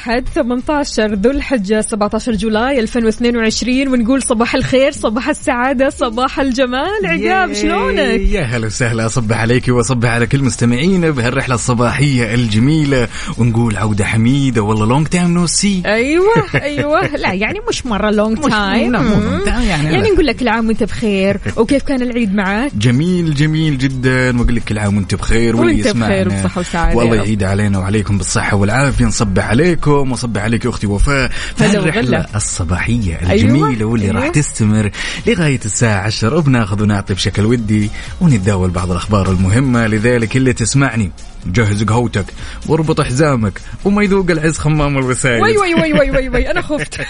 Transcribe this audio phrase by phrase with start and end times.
[0.00, 7.06] الأحد 18 ذو الحجة 17 July 2022 ونقول صباح الخير صباح السعادة صباح الجمال.
[7.06, 13.08] عقاب شلونك؟ يا هلا وسهلا أصبح عليك وأصبح على كل مستمعينا بهالرحلة الصباحية الجميلة.
[13.38, 17.06] ونقول عودة حميدة والله long time no see أيوه أيوه.
[17.16, 20.10] لا يعني مش مرة long time يعني يعني.
[20.10, 21.40] نقول لك كل عام وأنت بخير.
[21.56, 24.40] وكيف كان العيد معك؟ جميل جميل جدا.
[24.40, 26.06] وأقول لك كل عام وأنت بخير واللي يسمعنا.
[26.06, 26.96] بخير وبصحة وسعادة.
[26.96, 27.16] والله.
[27.16, 29.89] يعيد علينا وعليكم بالصحة والعافية نصبح عليكم.
[29.90, 32.26] وصبح عليك أختي وفاء في الرحله.
[32.36, 34.20] الصباحية أيوة، الجميلة واللي أيوة.
[34.20, 34.90] راح تستمر
[35.26, 41.10] لغاية الساعة 10 وبناخذ ونعطي بشكل ودي ونتداول بعض الأخبار المهمة لذلك اللي تسمعني
[41.46, 42.24] جهز قهوتك
[42.68, 47.00] واربط حزامك وما يذوق العز خمام الوسايد وي وي وي وي وي, وي أنا خفت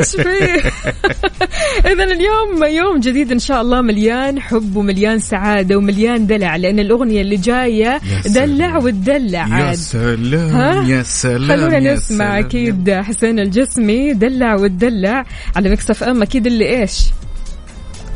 [0.00, 0.70] إيش فيه
[1.92, 7.20] اذا اليوم يوم جديد إن شاء الله مليان حب ومليان سعادة ومليان دلع لأن الأغنية
[7.20, 8.00] اللي جاية.
[8.26, 12.38] دلع وتدلع يا سلام؟ يا سلام خلونا نسمع.
[12.38, 15.24] أكيد حسين الجسمي دلع وتدلع
[15.56, 17.00] على Mix FM أكيد اللي إيش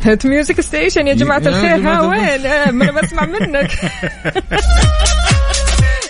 [0.04, 1.76] hit music station يا جماعة الخير.
[1.76, 3.70] ها وين؟ آه، ما أنا بسمع منك.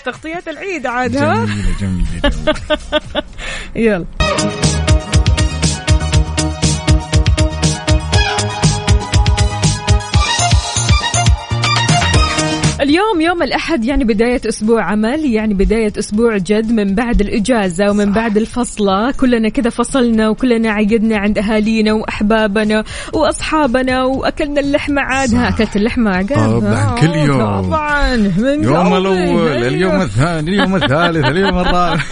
[0.05, 3.25] تغطيات العيد عاد ها؟ جميلة جميلة.
[3.77, 4.05] يلا.
[12.89, 18.13] اليوم يوم الأحد يعني بداية أسبوع عمل يعني بداية أسبوع جد من بعد الإجازة ومن
[18.13, 25.49] بعد الفصلة كلنا كذا فصلنا وكلنا عقدنا عند أهالينا وأحبابنا وأصحابنا وأكلنا اللحمة عاد ها
[25.49, 27.63] أكلت اللحمة عقاب طبعاً، ها؟ كل يوم.
[27.63, 28.69] طبعا من قلبي.
[28.69, 29.69] الأول أيوه.
[29.69, 32.03] اليوم الثاني اليوم الثالث اليوم الرابع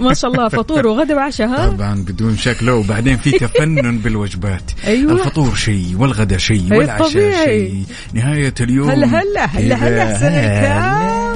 [0.00, 4.70] ما شاء الله فطور وغدا وعشاء ها طبعا بدون شك لو وبعدين في تفنن بالوجبات
[4.86, 5.12] أيوة.
[5.12, 7.44] الفطور شيء والغدا شيء والعشاء.
[7.44, 7.82] شيء
[8.14, 9.97] نهاية اليوم هلا هلا هلا هلا.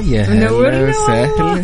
[0.07, 0.89] يا هلا منورنا.
[0.89, 1.61] وسهلا.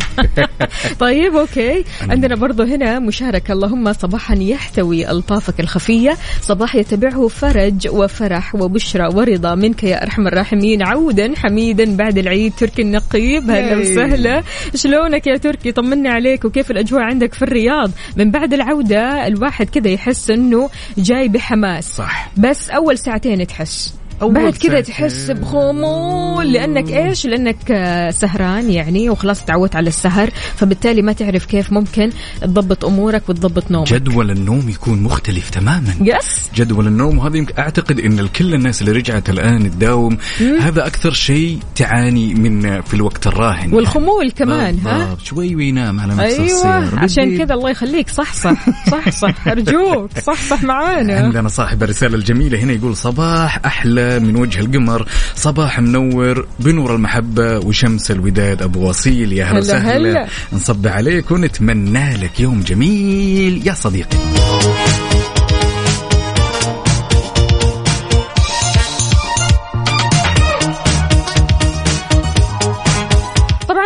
[1.00, 1.84] طيب أوكي.
[2.08, 6.16] عندنا برضو هنا مشاركة اللهم صباحا يحتوي ألطافك الخفية.
[6.40, 9.54] صباح يتبعه فرج وفرح وبشرى ورضا.
[9.54, 10.82] منك يا أرحم الراحمين.
[10.82, 12.52] عودا حميدا بعد العيد.
[12.58, 13.50] تركي النقيب.
[13.50, 13.76] هلا.
[13.76, 14.42] وسهلا.
[14.74, 16.44] شلونك يا تركي؟ طمنا عليك.
[16.44, 21.96] وكيف الأجواء عندك في الرياض؟ من بعد العودة الواحد كذا يحس إنه جاي بحماس.
[21.96, 22.30] صح.
[22.36, 23.94] بس أول ساعتين تحس.
[23.94, 24.80] أول بعد كذا.
[24.80, 31.46] تحس بخمول لأنك إيش؟ لأنك آه، سهران يعني وخلاص تعودت على السهر فبالتالي ما تعرف
[31.46, 32.10] كيف ممكن
[32.42, 33.92] تضبط أمورك وتضبط نومك.
[33.92, 35.94] جدول النوم يكون مختلف تماما.
[36.00, 36.50] يس.
[36.54, 40.18] جدول النوم وهذا يمكن أعتقد إن كل الناس اللي رجعت الآن تداوم
[40.60, 43.74] هذا أكثر شيء تعاني من في الوقت الراهن.
[43.74, 45.16] والخمول كمان ها.
[45.24, 47.38] شوي وينام على نفس السير عشان.
[47.38, 48.08] كذا الله يخليك.
[48.08, 49.48] صح صح صح صح.
[49.48, 50.10] أرجوك.
[50.18, 51.20] صح صح معانا.
[51.20, 57.58] عندنا صاحب الرسالة الجميلة هنا يقول صباح أحلى من وجه القمر صباح منور بنور المحبة
[57.58, 58.62] وشمس الوداد.
[58.62, 60.10] أبو وصيل يا هلا هلا وسهلا.
[60.10, 60.26] هلا.
[60.52, 63.66] نصب عليك ونتمنى لك يوم جميل.
[63.66, 64.18] يا صديقي.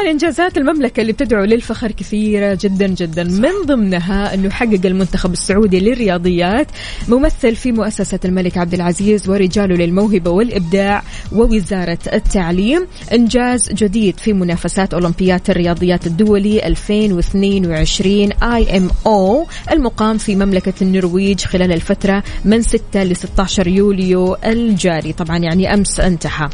[0.05, 3.25] طبعا انجازات المملكة اللي بتدعو للفخر كثيرة جدا جدا.
[3.25, 6.67] من ضمنها إنه حقق المنتخب السعودي للرياضيات
[7.09, 12.87] ممثل في مؤسسة الملك عبد العزيز ورجاله للموهبة والإبداع ووزارة التعليم.
[13.13, 21.41] إنجاز جديد في منافسات اولمبياد الرياضيات الدولي 2022 آي إم أو المقام في مملكة النرويج
[21.41, 25.13] خلال الفترة من 6 ل 16 يوليو الجاري.
[25.13, 26.49] طبعا يعني أمس انتهى.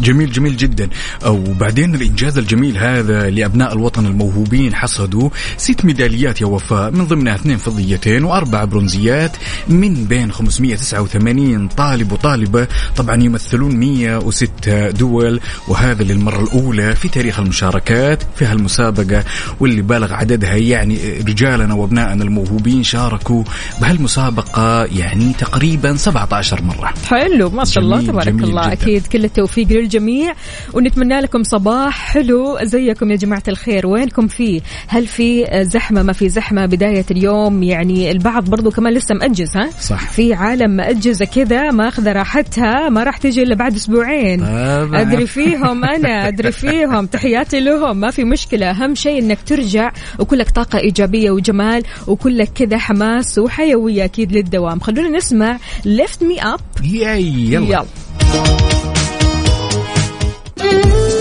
[0.00, 0.88] جميل جميل جدا.
[1.26, 7.56] وبعدين الإنجاز الجميل هذا لأبناء الوطن الموهوبين حصدوا ست ميداليات يا وفاء من ضمنها اثنين
[7.56, 9.36] فضيتين وأربع برونزيات
[9.68, 12.66] من بين 589 طالب وطالبة.
[12.96, 19.24] طبعا يمثلون 106 دول وهذا للمرة الأولى في تاريخ المشاركات في هالمسابقة
[19.60, 20.98] واللي بالغ عددها يعني
[21.28, 23.44] رجالنا وأبنائنا الموهوبين شاركوا
[23.80, 26.94] بهالمسابقة يعني تقريبا 17 مرة.
[27.06, 28.62] حلو ما شاء الله تبارك جميل الله.
[28.62, 28.72] جداً.
[28.72, 30.34] أكيد كل التوفيق للجميع
[30.74, 32.58] ونتمنى لكم صباح حلو.
[32.62, 33.86] زيكم يا جماعة الخير.
[33.86, 39.14] وينكم فيه هل في زحمة؟ ما في زحمة؟ بداية اليوم يعني البعض برضو كمان لسه
[39.14, 40.10] مأجز ها؟ صح.
[40.10, 44.40] في عالم مأجزة كذا ماخذة راحتها ما راح تجي إلا بعد أسبوعين.
[44.40, 45.00] طبعاً.
[45.00, 47.06] أدري فيهم أنا أدري فيهم.
[47.06, 47.96] تحياتي لهم.
[47.96, 48.70] ما في مشكلة.
[48.70, 54.80] أهم شيء إنك ترجع وكلك طاقة إيجابية وجمال وكلك كذا حماس وحيوية أكيد للدوام.
[54.80, 57.66] خلونا نسمع lift me up يلا.
[57.66, 57.84] يلا.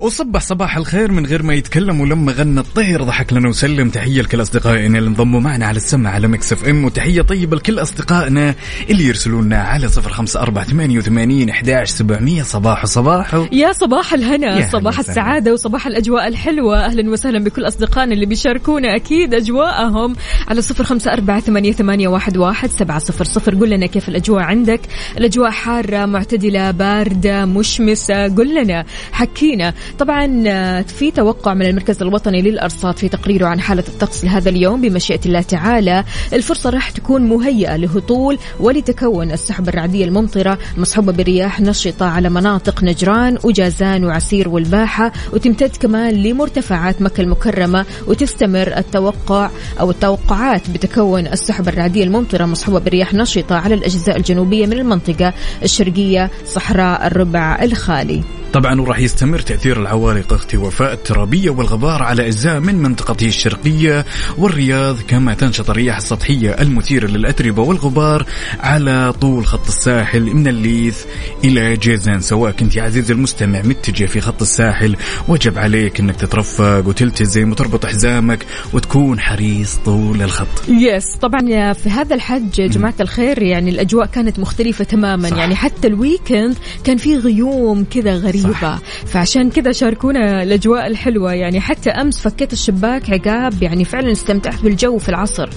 [0.00, 3.02] وصبح صباح الخير من غير ما يتكلم ولما غنى الطير.
[3.02, 3.90] ضحك لنا وسلم.
[3.90, 6.84] تحية لكل أصدقائنا اللي انضموا معنا على السمع على Mix FM.
[6.84, 8.54] وتحية طيبة لكل أصدقائنا
[8.90, 12.42] اللي يرسلوا لنا على صفر خمسة أربعة ثمانية وثمانين احداش سبعمية.
[12.42, 14.98] صباح صباح يا صباح الهنا يا صباح.
[14.98, 16.84] السعادة وصباح الأجواء الحلوة.
[16.84, 20.16] أهلا وسهلا بكل أصدقائنا اللي بيشاركونا أكيد أجواءهم
[20.48, 23.54] على صفر خمسة أربعة ثمانية, ثمانية واحد, واحد سبعة صفر صفر.
[23.54, 24.80] قل لنا كيف الأجواء عندك؟
[25.18, 28.28] الأجواء حارة معتدلة باردة مشمسة.
[28.28, 29.74] قل لنا حكينا.
[29.98, 34.80] طبعا آه، في توقع من المركز الوطني للأرصاد في تقريره عن حالة الطقس لهذا اليوم
[34.80, 42.06] بمشيئة الله تعالى الفرصة راح تكون مهيئة لهطول ولتكون السحب الرعدية الممطرة مصحوبة برياح نشطة
[42.06, 49.50] على مناطق نجران وجازان وعسير والباحة وتمتد كمان لمرتفعات مكة المكرمة وتستمر التوقع
[49.80, 56.30] أو التوقعات بتكون السحب الرعدية الممطرة مصحوبة برياح نشطة على الأجزاء الجنوبية من المنطقة الشرقية
[56.46, 58.22] صحراء الربع الخالي.
[58.52, 64.04] طبعا وراح يستمر تأثير العوالق أختي وفاء الترابية والغبار على أجزاء من منطقته الشرقية
[64.38, 68.26] والرياض كما تنشط الرياح السطحية المثيرة للأتربة والغبار
[68.60, 71.04] على طول خط الساحل من الليث
[71.44, 74.96] إلى جيزان سواء كنت يا عزيزي المستمع متجه في خط الساحل.
[75.28, 80.68] وجب عليك أنك تترفق وتلتزم وتربط حزامك وتكون حريص طول الخط.
[80.68, 85.28] yes طبعا في هذا الحج يا جماعة الخير يعني الأجواء كانت مختلفة تماما.
[85.28, 85.36] صح.
[85.36, 88.78] يعني حتى ال weekend كان في غيوم كذا غريبة صح.
[89.06, 91.32] فعشان كذا شاركونا الأجواء الحلوة.
[91.32, 95.48] يعني حتى أمس فكيت الشباك عقاب يعني فعلا استمتعت بالجو في العصر.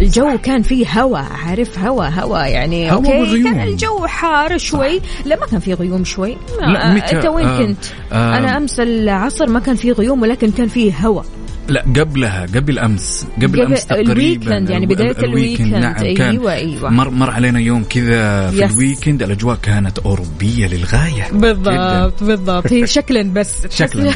[0.00, 3.54] الجو كان فيه هواء عارف هواء هواء يعني هوا okay؟ وغيوم.
[3.54, 6.36] كان الجو حار شوي لا ما كان فيه غيوم شوي.
[6.60, 7.84] لا، متى؟ أنت وين آه، كنت.
[8.12, 8.38] آه.
[8.38, 11.24] أنا أمس العصر ما كان فيه غيوم ولكن كان فيه هواء
[11.68, 15.74] لا قبلها قبل امس قبل, قبل امس تقريبا يعني ال- ال weekend.
[15.74, 16.90] نعم كان أيوة، أيوة.
[16.90, 18.72] مر مر علينا يوم كذا في yes.
[18.72, 21.38] ال weekend الأجواء كانت أوروبية للغاية جداً.
[21.38, 24.10] بالضبط بالضبط هي شكلا بس شكلا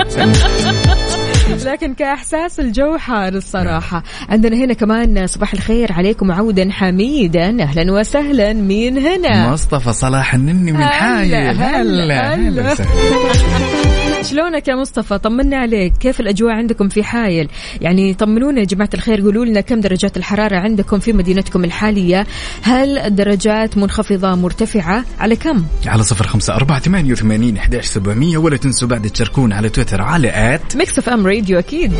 [0.00, 7.92] بس لكن كإحساس الجو حار الصراحة عندنا هنا كمان صباح الخير عليكم عودا حميدا أهلا
[7.92, 12.34] وسهلا مين هنا مصطفى صلاح النني من هلا، حايل هلا، هلا هلا.
[12.34, 12.90] هلا وسهلا.
[14.22, 15.92] شلونك يا مصطفى؟ طمنا عليك.
[16.00, 17.48] كيف الأجواء عندكم في حايل؟
[17.80, 19.20] يعني طمنونا يا جماعة الخير.
[19.20, 22.26] قولوا لنا كم درجات الحرارة عندكم في مدينتكم الحالية؟
[22.62, 28.38] هل الدرجات منخفضة مرتفعة؟ على كم؟ على صفر خمسة أربعة ثمانية وثمانين إحداش سبعمية.
[28.38, 31.92] ولا تنسوا بعد تشاركون على تويتر على at Mix FM Radio أكيد.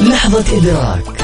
[0.00, 1.23] لحظة إدراك.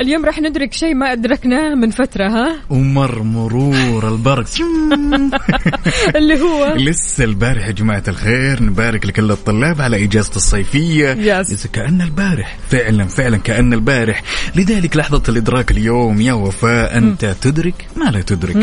[0.00, 4.46] اليوم راح ندرك شيء ما أدركناه من فترة ها؟ ومر مرور البرق.
[6.16, 11.10] اللي هو؟ لسه البارح يا جماعة الخير نبارك لكل الطلاب على إجازة الصيفية.
[11.10, 11.52] yes.
[11.52, 14.22] لسه كأن البارح فعلا فعلا كأن البارح.
[14.56, 18.56] لذلك لحظة الإدراك اليوم يا وفاء أنت تدرك؟ ما لا تدرك.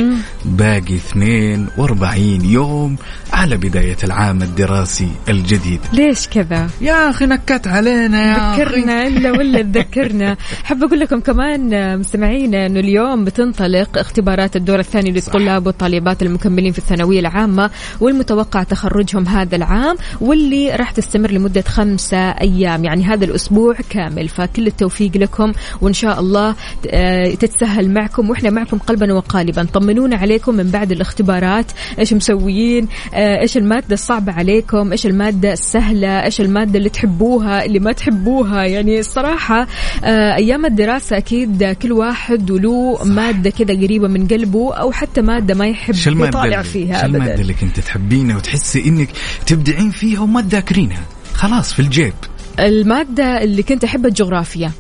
[0.46, 2.96] باقي 42 يوم
[3.34, 5.80] على بداية العام الدراسي الجديد.
[5.94, 12.00] ليش كذا؟ يا أخي نكت علينا يا ذكرنا إلا ولا تذكرنا حاب أقول لكم كمان
[12.00, 17.70] مستمعينا إنه اليوم بتنطلق اختبارات الدور الثاني للطلاب والطالبات المكملين في الثانوية العامة
[18.01, 24.27] والمتوقع تخرجهم هذا العام واللي راح تستمر لمدة خمسة أيام يعني هذا الأسبوع كامل.
[24.27, 25.51] فكل التوفيق لكم
[25.82, 26.55] وإن شاء الله
[26.88, 29.63] آه، تتسهل معكم وإحنا معكم قلبا وقالبا.
[29.74, 31.72] طمنونا عليكم من بعد الاختبارات.
[32.00, 37.79] إيش مسويين؟ آه، إيش المادة الصعبة عليكم؟ إيش المادة السهلة؟ إيش المادة اللي تحبوها اللي
[37.79, 39.67] ما تحبوها؟ يعني الصراحة
[40.03, 45.55] آه، أيام الدراسة أكيد كل واحد وله مادة كذا قريبة من قلبه أو حتى مادة
[45.55, 47.41] ما يحب يطالع فيها شو المادة ابدا.
[47.41, 49.10] اللي كنت تحبينها وتحسي إنك
[49.48, 51.01] تبدعين فيها وما تذاكرينها؟
[51.34, 52.13] خلاص في الجيب.
[52.60, 54.72] المادة اللي كنت أحب الجغرافيا.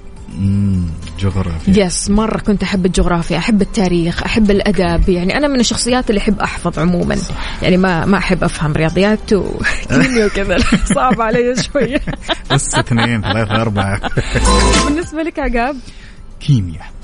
[1.19, 1.85] جغرافيا.
[1.85, 6.39] yes مرة كنت أحب الجغرافيا أحب التاريخ أحب الأدب يعني أنا من الشخصيات اللي أحب
[6.39, 7.17] أحفظ عموما.
[7.61, 10.57] يعني ما ما أحب أفهم رياضيات وكيمياء وكذا.
[10.95, 12.01] صعب علي شوية
[12.51, 14.01] بس اثنين ثلاثة أربعة.
[14.87, 15.75] بالنسبة لك عقاب؟
[16.39, 16.94] كيمياء.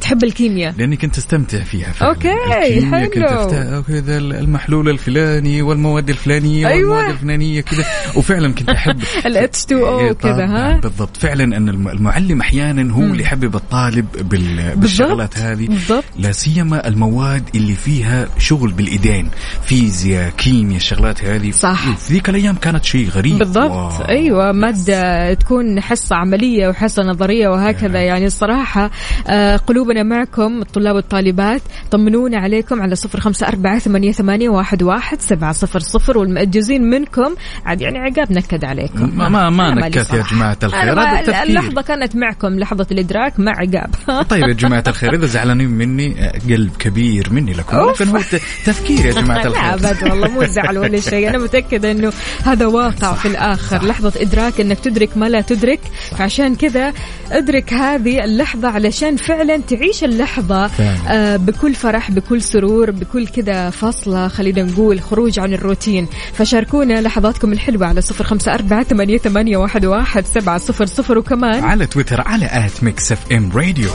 [0.00, 2.12] تحب الكيمياء؟ لأني كنت أستمتع فيها فعلا.
[2.14, 2.32] okay،
[2.78, 3.26] الكيمياء كنت حلو.
[3.26, 6.90] أفتح كذا المحلول الفلاني والمواد الفلانية أيوة.
[6.90, 7.84] والمواد الفلانية كذا.
[8.16, 11.16] وفعلا كنت أحب ال H2O إيه، كذا ها؟ بالضبط.
[11.16, 14.76] فعلا أن الم- المعلم أحيانا هو اللي يحبب الطالب بال...
[14.76, 15.66] بالشغلات هذه.
[15.66, 16.04] بالضبط.
[16.18, 19.28] لا سيما المواد اللي فيها شغل بالإيدين.
[19.64, 21.50] فيزياء كيمياء الشغلات هذه.
[21.50, 21.96] صح.
[21.96, 23.38] في ذيك الأيام كانت شيء غريب.
[23.38, 23.70] بالضبط.
[23.70, 24.08] واو.
[24.08, 28.00] أيوه مادة تكون حصة عملية وحصة نظرية وهكذا.
[28.00, 28.90] يعني الصراحة
[29.28, 35.20] آه، قلوبنا معكم الطلاب والطالبات طمنونا عليكم على صفر خمسة أربعة ثمانية, ثمانية واحد, واحد
[35.20, 37.34] سبعة صفر صفر والمأجزين منكم.
[37.66, 39.18] عاد يعني عقاب نكد عليكم.
[39.18, 40.24] ما ما, ما أنا نكت يا.
[40.32, 43.90] جماعة الخير أنا اللحظة كانت معكم لحظة الإدراك مع عقاب.
[44.30, 48.02] طيب يا جماعة الخير إذا زعلانين مني آه، قلب كبير مني لكم أوف.
[48.02, 48.20] لكن هو
[48.64, 49.74] تفكير يا جماعة لا الخير.
[49.74, 51.28] أبد والله مو زعل ولا شيء.
[51.28, 52.12] أنا متأكدة إنه
[52.44, 53.86] هذا واقع في الآخر.
[53.86, 55.80] لحظة إدراك إنك تدرك ما لا تدرك.
[56.10, 56.92] فعشان كذا
[57.30, 60.98] ادرك هذه اللحظة علشان فعلا تعيش اللحظة فعلا.
[61.08, 66.06] آه بكل فرح بكل سرور بكل كذا فاصلة خلينا نقول خروج عن الروتين.
[66.32, 71.64] فشاركونا لحظاتكم الحلوة على صفر خمسة أربعة ثمانية, ثمانية واحد, واحد سبعة صفر صفر وكمان
[71.64, 73.88] على تويتر على at Mix FM Radio.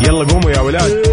[0.00, 1.11] يلا قوموا يا ولاد.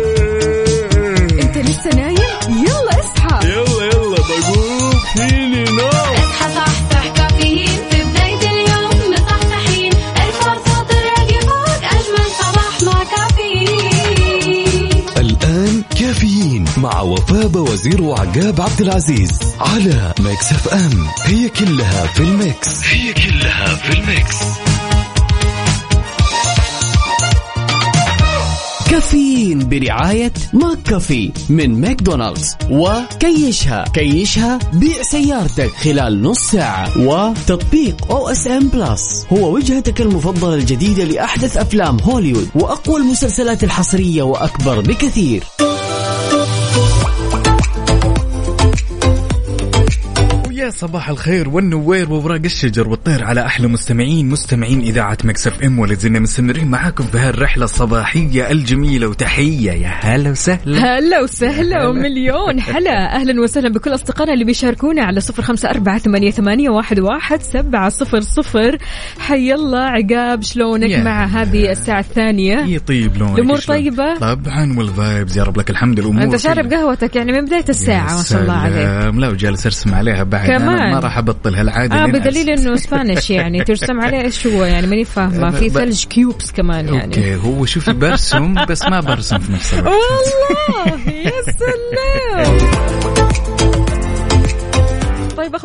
[17.01, 21.07] وفاء وزير وعقاب عبد العزيز على Mix FM.
[21.23, 22.83] هي كلها في ال mix.
[22.83, 24.35] هي كلها في ال mix.
[28.89, 32.55] caffeine برعاية McCafé من ماكدونالدز.
[32.69, 33.83] وكيشها.
[33.93, 36.97] كيشها بيع سيارتك خلال نص ساعة.
[36.97, 45.43] وتطبيق OSN Plus هو وجهتك المفضلة الجديدة لأحدث أفلام هوليوود وأقوى المسلسلات الحصرية وأكبر بكثير.
[50.69, 55.93] ويا صباح الخير والنوير ووراق الشجر والطير على أحلى مستمعين مستمعين إذاعة Mix FM ولا
[55.93, 59.71] زلنا مستمرين معاكم في هالرحله الصباحية الجميلة وتحية.
[59.71, 60.97] يا هلا وسهلا.
[60.97, 66.31] هلا وسهلا ومليون حلا أهلا وسهلا بكل أصدقائنا اللي بيشاركونا على صفر خمسة أربعة ثمانية,
[66.31, 68.77] ثمانية واحد, واحد سبعة صفر صفر.
[69.19, 74.75] حي الله عقاب شلونك يا مع هذه الساعة الثانية؟ يطيب لونك الأمور شلون؟ طيبة؟ طبعا
[74.77, 76.73] وال vibes يا رب لك الحمد الأمور أنت شارب.
[76.73, 79.15] قهوتك يعني من بداية الساعة يا ما شاء الله عليك.
[79.15, 80.58] لا وجالس أرسم عليها بعد.
[80.61, 80.91] كمان.
[80.91, 82.49] ما راح أبطل هالعادة آه بدليل.
[82.49, 83.63] إنه Spanish يعني.
[83.69, 85.51] ترسم عليه إيش هو يعني؟ ماني فاهمة.
[85.51, 87.05] في ثلج cubes كمان يعني.
[87.05, 89.95] okay هو شوفي برسم بس ما برسم في نفس الوقت.
[89.95, 92.57] والله يا سلام.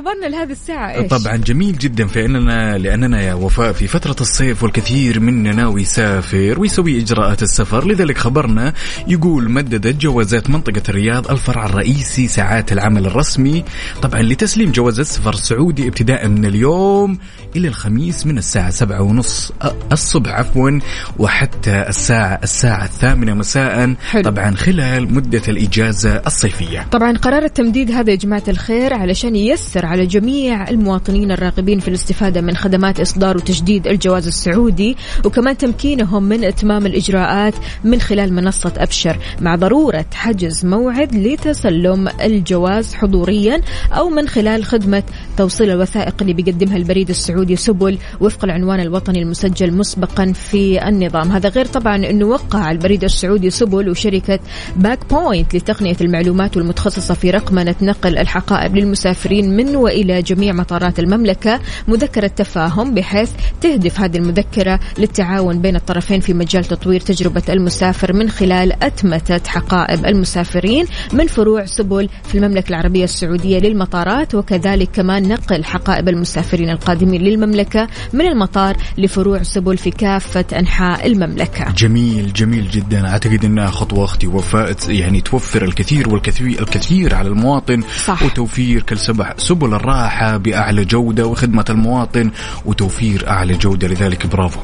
[0.05, 5.21] اخبارنا لهذه الساعة إيش؟ طبعا جميل جدا فإننا لأننا يا وفاء في فترة الصيف والكثير
[5.21, 8.73] مننا ناوي يسافر ويسوي إجراءات السفر لذلك خبرنا
[9.09, 13.65] يقول مددت جوازات منطقة الرياض الفرع الرئيسي ساعات العمل الرسمي
[14.03, 17.19] طبعا لتسليم جوازات السفر السعودي ابتداء من اليوم
[17.57, 19.53] إلى الخميس من الساعة سبعة ونص
[19.93, 20.79] الصبح عفوا
[21.19, 24.23] وحتى الساعة الساعة الثامنة مساء حلو.
[24.23, 30.04] طبعا خلال مدة الإجازة الصيفية طبعا قرار التمديد هذا يا جماعة الخير علشان ييسر على
[30.07, 36.87] جميع المواطنين الراغبين في الاستفادة من خدمات إصدار وتجديد الجواز السعودي وكمان تمكينهم من إتمام
[36.87, 43.61] الإجراءات من خلال منصة أبشر مع ضرورة حجز موعد لتسلم الجواز حضوريا
[43.93, 45.03] أو من خلال خدمة
[45.37, 51.33] توصيل الوثائق اللي بيقدمها البريد السعودي سبل وفق العنوان الوطني المسجل مسبقا في النظام.
[51.33, 54.39] هذا غير طبعا أنه وقع البريد السعودي سبل وشركة
[54.77, 61.61] Bag Point لتقنية المعلومات والمتخصصة في رقمنة نقل الحقائب للمسافرين من وإلى جميع مطارات المملكة
[61.89, 68.31] مذكرة تفاهم بحيث تهدف هذه المذكرة للتعاون بين الطرفين في مجال تطوير تجربة المسافر من
[68.31, 75.65] خلال أتمتة حقائب المسافرين من فروع سبل في المملكة العربية السعودية للمطارات وكذلك كمان نقل
[75.65, 83.09] حقائب المسافرين القادمين للمملكة من المطار لفروع سبل في كافة أنحاء المملكة جميل جميل جدا
[83.09, 88.23] أعتقد انها خطوة أختي وفاء يعني توفر الكثير والكثير الكثير على المواطن صح.
[88.23, 89.35] وتوفير كل سبع
[89.75, 92.31] سبل الراحة بأعلى جودة وخدمة المواطن
[92.65, 93.89] وتوفير أعلى جودة.
[93.89, 94.61] لذلك برافو.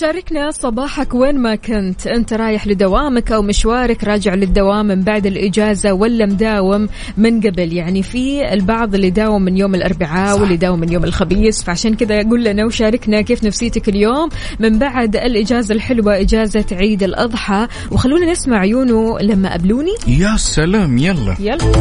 [0.00, 2.06] شاركنا صباحك وين ما كنت.
[2.06, 7.72] أنت رايح لدوامك أو مشوارك راجع للدوام من بعد الإجازة ولا مداوم من قبل.
[7.72, 11.62] يعني في البعض اللي داوم من يوم الأربعاء واللي داوم من يوم الخميس.
[11.62, 14.28] فعشان كذا قول لنا وشاركنا كيف نفسيتك اليوم.
[14.60, 17.66] من بعد الإجازة الحلوة إجازة عيد الأضحى.
[17.90, 19.94] وخلونا نسمع عيونه لما قابلوني.
[20.06, 21.36] يا سلام يلا.
[21.40, 21.72] يلا.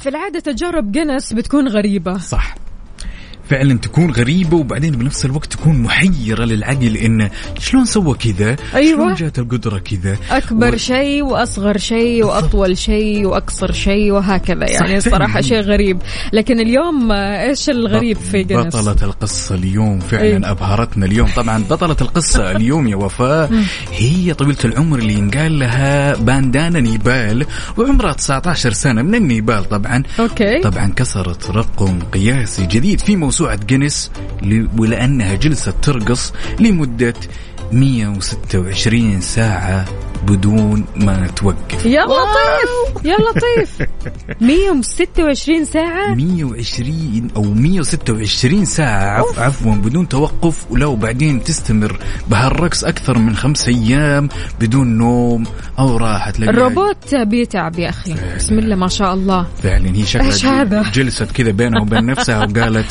[0.00, 2.18] في العادة تجارب جنس بتكون غريبة.
[2.18, 2.65] صح.
[3.50, 8.96] فعلا تكون غريبة وبعدين بنفس الوقت تكون محيرة للعقل إنه شلون سوى كذا؟ أيوة.
[8.98, 15.00] شلون جات القدرة كذا؟ أكبر و- شيء وأصغر شيء وأطول شيء وأقصر شيء وهكذا يعني
[15.00, 15.40] فعلاً.
[15.40, 15.98] شيء غريب
[16.32, 20.50] لكن اليوم إيش الغريب في جنس بطلة القصة اليوم فعلا إيه.
[20.50, 23.50] أبهرتنا اليوم طبعا بطلة القصة اليوم يا وفاء
[23.92, 27.46] هي طويلة العمر اللي ينقال لها باندانا نيبال
[27.78, 34.10] وعمرها 19 سنة من النيبال طبعا okay طبعا كسرت رقم قياسي جديد في موسوعة جينيس
[34.78, 37.14] ولأنها جلست ترقص لمدة
[37.72, 39.84] 126 ساعة.
[40.26, 41.86] بدون ما توقف.
[41.86, 43.04] يا لطيف.
[43.04, 43.88] يا لطيف.
[44.40, 46.14] 126 ساعة.
[46.14, 49.18] 120 أو 126 ساعة.
[49.20, 51.98] عف عفوا بدون توقف ولو بعدين تستمر
[52.30, 54.28] بهالرقص أكثر من خمس أيام
[54.60, 55.44] بدون نوم
[55.78, 56.32] أو راحة.
[56.38, 58.14] الروبوت بيتعب يا أخي.
[58.36, 59.46] بسم الله ما شاء الله.
[59.62, 62.86] فعلا هي شكلها؟ جلست كذا بينها وبين نفسها وقالت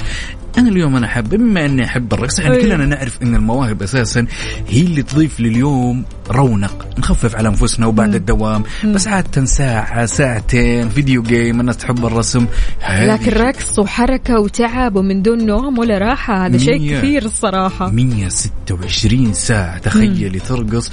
[0.58, 2.58] أنا اليوم أنا أحب بما أني أحب الرقص يعني.
[2.62, 4.25] كلنا نعرف إن المواهب أساسا
[4.67, 6.88] هي اللي تضيف لليوم رونق.
[6.98, 8.63] نخفف على أنفسنا وبعد الدوام.
[8.86, 12.46] بس عاده ساعة ساعتين فيديو جيم الناس تحب الرسم.
[12.79, 16.98] هذه لكن رقص وحركة وتعب ومن دون نوم ولا راحة هذا شيء.
[16.98, 17.89] كثير الصراحة.
[17.89, 19.77] 126 ساعة.
[19.77, 20.91] تخيلي ترقص.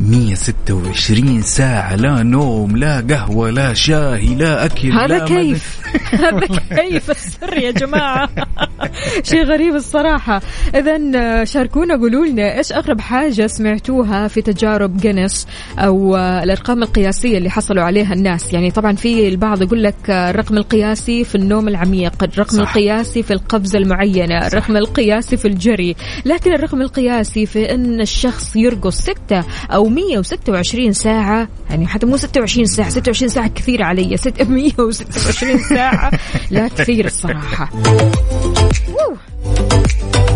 [0.00, 1.96] 126 ساعة.
[1.96, 5.78] لا نوم لا قهوة لا شاي لا أكل هذا لا كيف؟
[6.24, 8.28] هذا كيف؟ السر يا جماعة.
[9.30, 10.42] شيء غريب الصراحة.
[10.74, 15.46] إذا شاركونا قولوا لنا إيش أغرب حاجة سمعتوها في تجارب جينيس
[15.78, 18.52] أو الأرقام القياسية اللي حصلوا عليها الناس.
[18.52, 22.60] يعني طبعا في البعض يقول لك الرقم القياسي في النوم العميق الرقم صح.
[22.60, 25.96] القياسي في القفزة المعينة الرقم القياسي في الجري.
[26.24, 32.66] لكن الرقم القياسي في أن الشخص يرقص ستة أو 126 ساعة يعني حتى مو 26
[32.66, 34.16] ساعة 26 ساعة كثير علي.
[34.16, 36.10] 626 ساعة.
[36.50, 37.70] لا كثير الصراحة.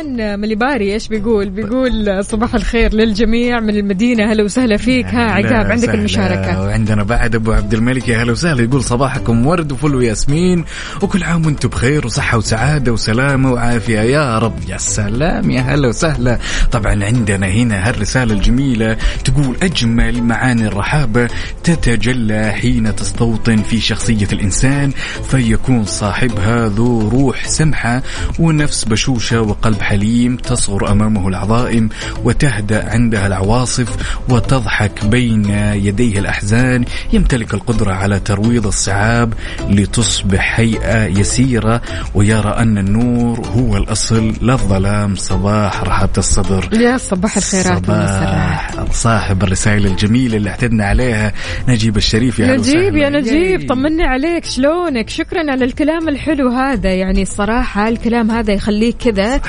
[0.00, 5.70] الرحمن مليباري إيش بيقول؟ بيقول صباح الخير للجميع من المدينة هلا وسهلا فيك ها عقاب
[5.70, 5.94] عندك سهلة.
[5.94, 10.64] المشاركة وعندنا بعد أبو عبد الملك يا هلا وسهلا يقول صباحكم ورد وفل وياسمين
[11.02, 16.38] وكل عام وأنتم بخير وصحة وسعادة وسلامة وعافية يا رب يا سلام يا هلا وسهلا
[16.72, 21.28] طبعا عندنا هنا هالرسالة الجميلة تقول أجمل معاني الرحابة
[21.64, 24.90] تتجلى حين تستوطن في شخصية الإنسان
[25.30, 28.02] فيكون صاحبها ذو روح سمحة
[28.38, 31.88] ونفس بشوشة وقلب حليم تصغر أمامه العظائم
[32.24, 33.88] وتهدأ عندها العواصف
[34.28, 36.84] وتضحك بين يديه الأحزان.
[37.12, 39.32] يمتلك القدرة على ترويض الصعاب
[39.70, 41.82] لتصبح هيئة يسيرة.
[42.14, 44.32] ويرى أن النور هو الأصل.
[44.40, 51.32] لا الظلام صباح رحابة الصدر يا صباح الخيرات صباح صاحب الرسائل الجميلة اللي اعتدنا عليها
[51.68, 52.38] نجيب الشريف.
[52.38, 53.10] يا نجيب يا.
[53.10, 53.68] نجيب.
[53.68, 56.90] طمني عليك شلونك؟ شكرا على الكلام الحلو هذا.
[56.90, 59.40] يعني الصراحة الكلام هذا يخليك كذا.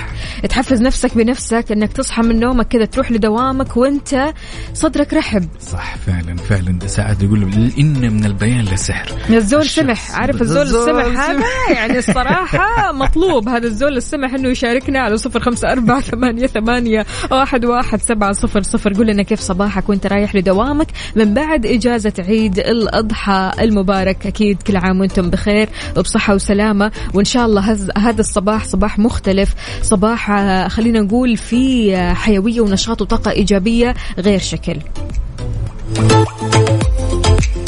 [0.49, 4.33] تحفز نفسك بنفسك إنك تصحى من نومك كذا تروح لدوامك وأنت
[4.73, 5.47] صدرك رحب.
[5.59, 6.87] صح فعلا فعلا.
[6.87, 7.43] ساعات يقول
[7.79, 9.11] إن من البيان لسحر.
[9.29, 10.11] الزول سمح.
[10.11, 13.49] عارف الزول السمح؟ هذا يعني الصراحة مطلوب.
[13.49, 18.61] هذا الزول السمح إنه يشاركنا على صفر خمسة أربعة ثمانية, ثمانية واحد, واحد سبعة صفر
[18.61, 18.93] صفر.
[18.93, 20.87] قول لنا كيف صباحك وأنت رايح لدوامك.
[21.15, 24.27] من بعد إجازة عيد الأضحى المبارك.
[24.27, 26.91] أكيد كل عام وأنتم بخير وبصحة وسلامة.
[27.13, 29.55] وإن شاء الله هذا الصباح صباح مختلف.
[29.81, 34.77] صباح آه، خلينا نقول في آه، حيوية ونشاط وطاقة إيجابية غير شكل.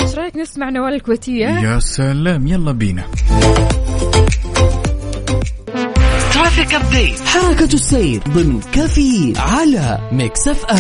[0.01, 3.03] إيش رأيك نسمع نوال الكويتية؟ يا سلام يلا بينا.
[6.33, 10.77] traffic update حركة السير ضمن كافيين على Mix FM.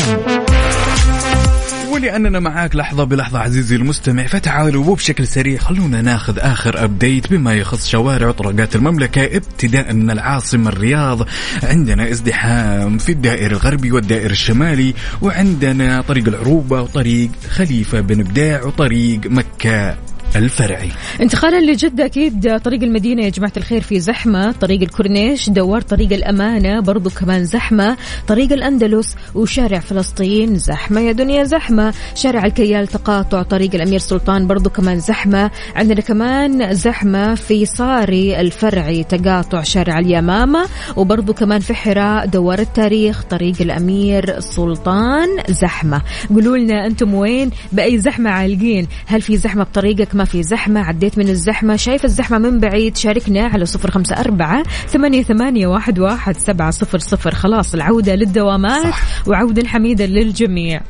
[1.97, 7.87] ولأننا معاك لحظة بلحظة عزيزي المستمع فتعالوا وبشكل سريع خلونا ناخذ آخر update بما يخص
[7.87, 11.27] شوارع وطرقات المملكة ابتداء من العاصمة الرياض.
[11.63, 19.21] عندنا ازدحام في الدائر الغربي والدائر الشمالي وعندنا طريق العروبة وطريق خليفة بن بداع وطريق
[19.25, 19.97] مكة.
[20.35, 20.91] الفرعي.
[21.21, 26.79] انتقالا لجدة أكيد طريق المدينة يا جماعة الخير في زحمة طريق الكورنيش دوار طريق الأمانة
[26.79, 31.93] برضو كمان زحمة طريق الأندلس وشارع فلسطين زحمة يا دنيا زحمة.
[32.15, 35.51] شارع الكيال تقاطع طريق الأمير سلطان برضو كمان زحمة.
[35.75, 43.23] عندنا كمان زحمة في صاري الفرعي تقاطع شارع اليمامة وبرضو كمان في حراء دوار التاريخ
[43.23, 46.01] طريق الأمير سلطان زحمة.
[46.29, 51.17] قولوا لنا أنتم وين؟ بأي زحمة عالقين؟ هل في زحمة بطريقك ما في زحمة عديت
[51.17, 51.75] من الزحمة.
[51.75, 56.99] شايف الزحمة من بعيد شاركنا على صفر خمسة أربعة ثمانية, ثمانية واحد, واحد سبعة صفر
[56.99, 57.35] صفر.
[57.35, 59.27] خلاص العودة للدوامات صح.
[59.27, 60.81] وعودا حميدا للجميع.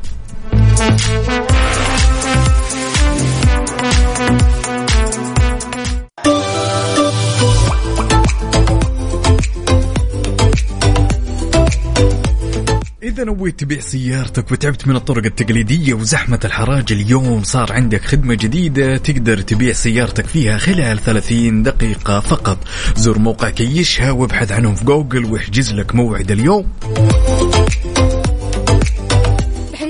[13.18, 18.98] إذا نويت تبيع سيارتك وتعبت من الطرق التقليدية وزحمة الحراج اليوم صار عندك خدمة جديدة
[18.98, 22.58] تقدر تبيع سيارتك فيها خلال 30 دقيقة فقط.
[22.96, 26.72] زر موقع كيشها وابحث عنهم في جوجل واحجز لك موعد اليوم.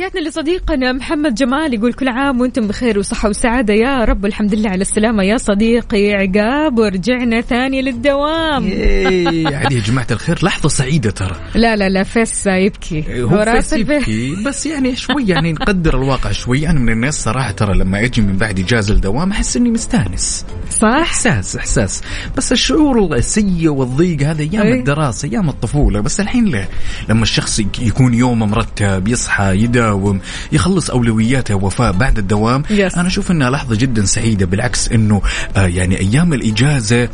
[0.08, 3.74] تحياتنا لصديقنا محمد جمال يقول كل عام وأنتم بخير وصحة وسعادة.
[3.74, 5.24] يا رب الحمد لله على السلامة.
[5.24, 8.68] يا صديقي عقاب ورجعنا ثاني للدوام.
[9.52, 10.40] يعني يا جماعة الخير.
[10.44, 11.36] لحظة سعيدة ترى.
[11.56, 13.24] لا لا لا فيس يبكي.
[13.24, 16.70] هو فيس يبكي بس يعني شوي يعني نقدر الواقع شوي.
[16.70, 20.46] أنا من الناس صراحة ترى لما أجي من بعد إجازة الدوام أحس إني مستانس.
[20.70, 22.02] صح؟ إحساس إحساس.
[22.38, 24.74] بس الشعور السيء والضيق هذا أيام أي.
[24.74, 26.00] الدراسة أيام الطفولة.
[26.00, 26.66] بس الحين لا.
[27.10, 29.97] لما الشخص يكون يومه مرتب يصحى يداوم
[30.52, 32.98] يخلص أولوياته وفاء بعد الدوام Yes.
[32.98, 35.22] أنا أشوف إنها لحظة جدا سعيدة بالعكس إنه
[35.58, 37.10] آه يعني أيام الإجازة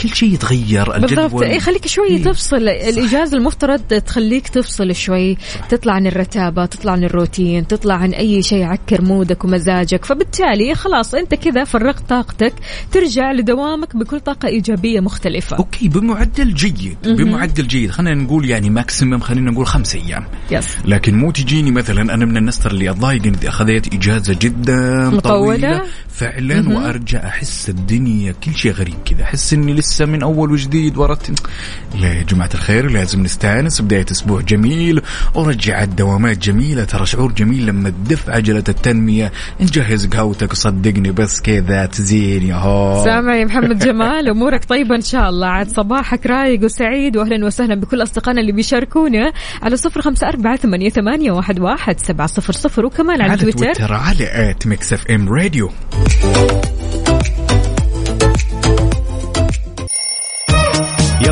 [0.00, 1.20] كل شيء يتغير بالضبط.
[1.20, 2.22] الجدول اي خليك شوي إيه.
[2.22, 2.56] تفصل.
[2.68, 5.36] الاجازه المفترض تخليك تفصل شوي.
[5.68, 10.04] تطلع عن الرتابة تطلع عن الروتين تطلع عن أي شيء يعكر mood ك ومزاجك.
[10.04, 12.54] فبالتالي خلاص أنت كذا فرغت طاقتك
[12.92, 15.56] ترجع لدوامك بكل طاقة إيجابية مختلفة.
[15.56, 16.96] okay بمعدل جيد.
[17.04, 17.90] بمعدل جيد.
[17.90, 20.24] خلينا نقول يعني maximum خلينا نقول خمسة أيام.
[20.50, 25.20] yes لكن مو تجيني مثلا أنا من الناس اللي أتضايق إني أخذت إجازة جدا مطولة؟
[25.20, 29.22] طويلة فعلا وأرجع أحس الدنيا كل شيء غريب كذا.
[29.22, 31.30] أحس إني لسه من أول وجديد ورت.
[32.00, 35.02] لا يا جماعة الخير لازم نستأنس بداية أسبوع جميل.
[35.34, 39.32] ورجع الدوامات جميلة ترى شعور جميل لما تدف عجلة التنمية.
[39.60, 43.04] نجهز قهوتك وصدقني بس كذا تزين يا هو.
[43.04, 45.46] سامع يا محمد جمال أمورك طيبة إن شاء الله.
[45.46, 50.90] عاد صباحك رايق وسعيد واهلا وسهلا بكل أصدقائنا اللي بيشاركونا على صفر خمسة أربعة ثمانية,
[50.90, 53.58] ثمانية واحد, واحد سبعة صفر صفر وكمان على, على تويتر.
[53.58, 55.70] تويتر على at Mix FM Radio.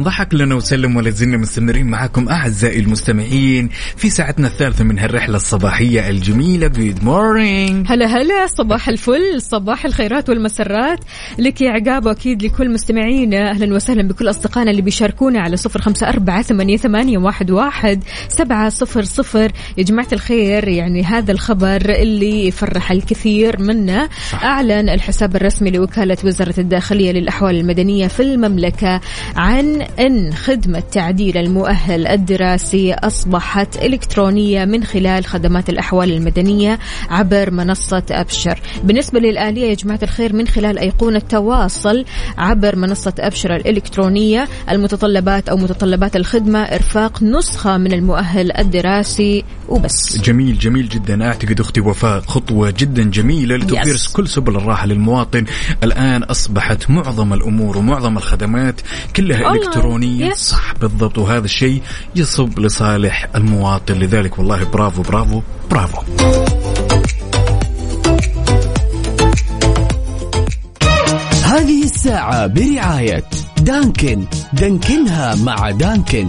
[0.00, 6.10] ضحك لنا وسلم ولا زلنا مستمرين معكم أعزائي المستمعين في ساعتنا الثالثة من هالرحلة الصباحية
[6.10, 6.66] الجميلة.
[6.66, 11.00] good morning هلا هلا صباح الفل صباح الخيرات والمسرات.
[11.38, 16.08] لك يا عقاب وأكيد لكل مستمعينا أهلا وسهلا بكل أصدقائنا اللي بيشاركونا على صفر خمسة
[16.08, 19.52] أربعة ثمانية, ثمانية واحد, واحد سبعة صفر صفر.
[19.78, 24.08] يا جماعة الخير يعني هذا الخبر اللي يفرح الكثير منا.
[24.34, 29.00] أعلن الحساب الرسمي لوكالة وزارة الداخلية للأحوال المدنية في المملكة
[29.36, 36.78] عن إن خدمة تعديل المؤهل الدراسي أصبحت إلكترونية من خلال خدمات الأحوال المدنية
[37.10, 38.60] عبر منصة أبشر.
[38.84, 42.04] بالنسبة للآلية يا جماعة الخير من خلال أيقونة تواصل
[42.38, 50.18] عبر منصة أبشر الإلكترونية المتطلبات أو متطلبات الخدمة إرفاق نسخة من المؤهل الدراسي وبس.
[50.24, 51.24] جميل جميل جدا.
[51.24, 54.12] أعتقد أختي وفاء خطوة جدا جميلة لتوفير Yes.
[54.12, 55.44] كل سبل الراحة للمواطن.
[55.82, 58.80] الآن أصبحت معظم الأمور ومعظم الخدمات
[59.16, 59.75] كلها Online.
[59.76, 60.36] الكترونيه Yes.
[60.36, 61.18] صح بالضبط.
[61.18, 61.82] وهذا الشيء
[62.16, 63.94] يصب لصالح المواطن.
[63.94, 66.02] لذلك والله برافو برافو برافو.
[71.44, 73.24] هذه الساعة برعاية
[73.58, 74.24] دانكن.
[74.52, 76.28] دانكنها مع دانكن.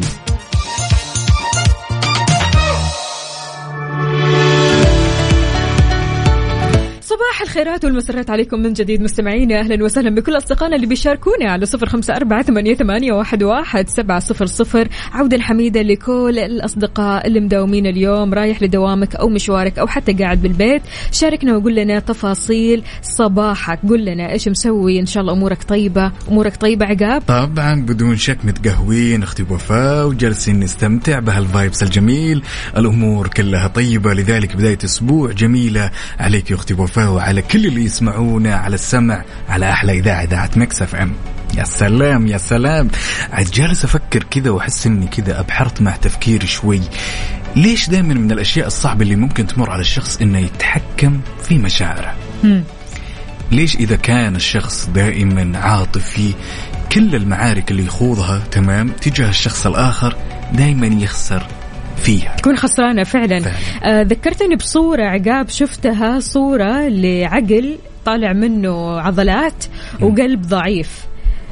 [7.18, 9.60] صباح الخير الخيرات والمسرات عليكم من جديد مستمعينا.
[9.60, 14.20] أهلا وسهلا بكل أصدقائنا اللي بيشاركونا على صفر خمسة أربعة ثمانية, ثمانية واحد, واحد سبعة
[14.20, 14.88] صفر صفر.
[15.14, 20.82] عودا حميده لكل الأصدقاء اللي مداومين اليوم رايح لدوامك أو مشوارك أو حتى قاعد بالبيت.
[21.12, 23.80] شاركنا وقول لنا تفاصيل صباحك.
[23.90, 26.12] قول لنا إيش مسوي؟ إن شاء الله أمورك طيبة.
[26.30, 32.44] أمورك طيبة عقاب؟ طبعا بدون شك متقهوين أختي وفاء وجالسين نستمتع بهالفايبس الجميل.
[32.78, 37.07] الأمور كلها طيبة لذلك بداية أسبوع جميلة عليك يا أختي وفاء.
[37.08, 41.14] وعلى كل اللي يسمعونا على السمع على أحلى إذاعة إذاعة Mix FM.
[41.58, 42.88] يا سلام يا سلام.
[43.32, 46.82] عاد جالس أفكر كذا وأحس إني كذا أبحرت مع تفكيري شوي.
[47.56, 52.14] ليش دائما من الأشياء الصعبة اللي ممكن تمر على الشخص إنه يتحكم في مشاعره؟
[53.52, 56.34] ليش إذا كان الشخص دائما عاطفي
[56.92, 60.16] كل المعارك اللي يخوضها تمام تجاه الشخص الآخر
[60.54, 61.48] دائما يخسر
[61.98, 62.36] فيها.
[62.36, 64.00] تكون خسرانة فعلا, فعلاً.
[64.00, 69.66] آه ذكرتني بصورة عقاب شفتها صورة لعقل طالع منه عضلات
[70.02, 71.07] وقلب ضعيف.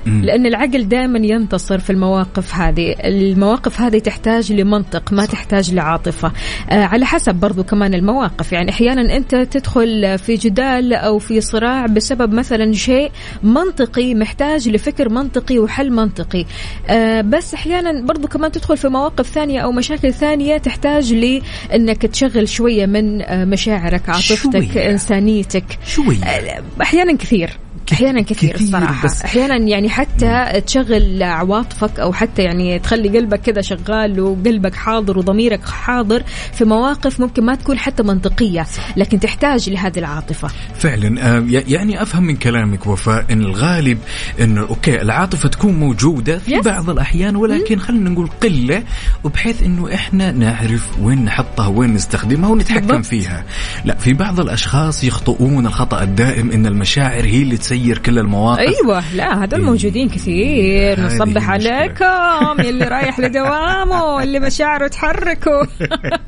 [0.06, 2.96] لأن العقل دائما ينتصر في المواقف هذه.
[3.04, 6.32] المواقف هذه تحتاج لمنطق ما تحتاج لعاطفة.
[6.70, 8.52] آه على حسب برضو كمان المواقف.
[8.52, 13.12] يعني أحيانا أنت تدخل في جدال أو في صراع بسبب مثلا شيء
[13.44, 16.46] منطقي محتاج لفكر منطقي وحل منطقي.
[16.90, 22.50] آه بس أحيانا برضو كمان تدخل في مواقف ثانية أو مشاكل ثانية تحتاج لأنك تشغل
[22.50, 24.92] شوية من آه مشاعرك عاطفتك شوية.
[24.92, 25.66] إنسانيتك.
[25.86, 26.24] شوية.
[26.24, 27.65] آه، أحيانا كثير.
[27.94, 29.06] أحيانا كثير, كثير الصراحة.
[29.08, 35.18] بس- أحيانا يعني حتى تشغل عواطفك أو حتى يعني تخلي قلبك كذا شغال وقلبك حاضر
[35.18, 38.66] وضميرك حاضر في مواقف ممكن ما تكون حتى منطقية
[38.98, 40.48] لكن تحتاج لهذه العاطفة.
[40.76, 41.38] فعلا.
[41.38, 43.98] آه، يعني أفهم من كلامك وفاء إن الغالب
[44.42, 46.64] انه أوكي العاطفة تكون موجودة في Yes.
[46.66, 48.84] بعض الأحيان ولكن خلينا نقول قلة
[49.24, 53.06] وبحيث إنه إحنا نعرف وين نحطها وين نستخدمها ونتحكم بالضبط.
[53.06, 53.44] فيها.
[53.86, 57.75] لا في بعض الأشخاص يخطئون الخطأ الدائم إن المشاعر هي اللي تسير
[58.06, 58.60] كل المواقف.
[58.60, 59.66] أيوه لا هذول إيه.
[59.66, 61.00] موجودين كثير.
[61.00, 61.50] نصبح.
[61.50, 65.68] عليكم يلي رايح لدوامه اللي مشاعره تحركه.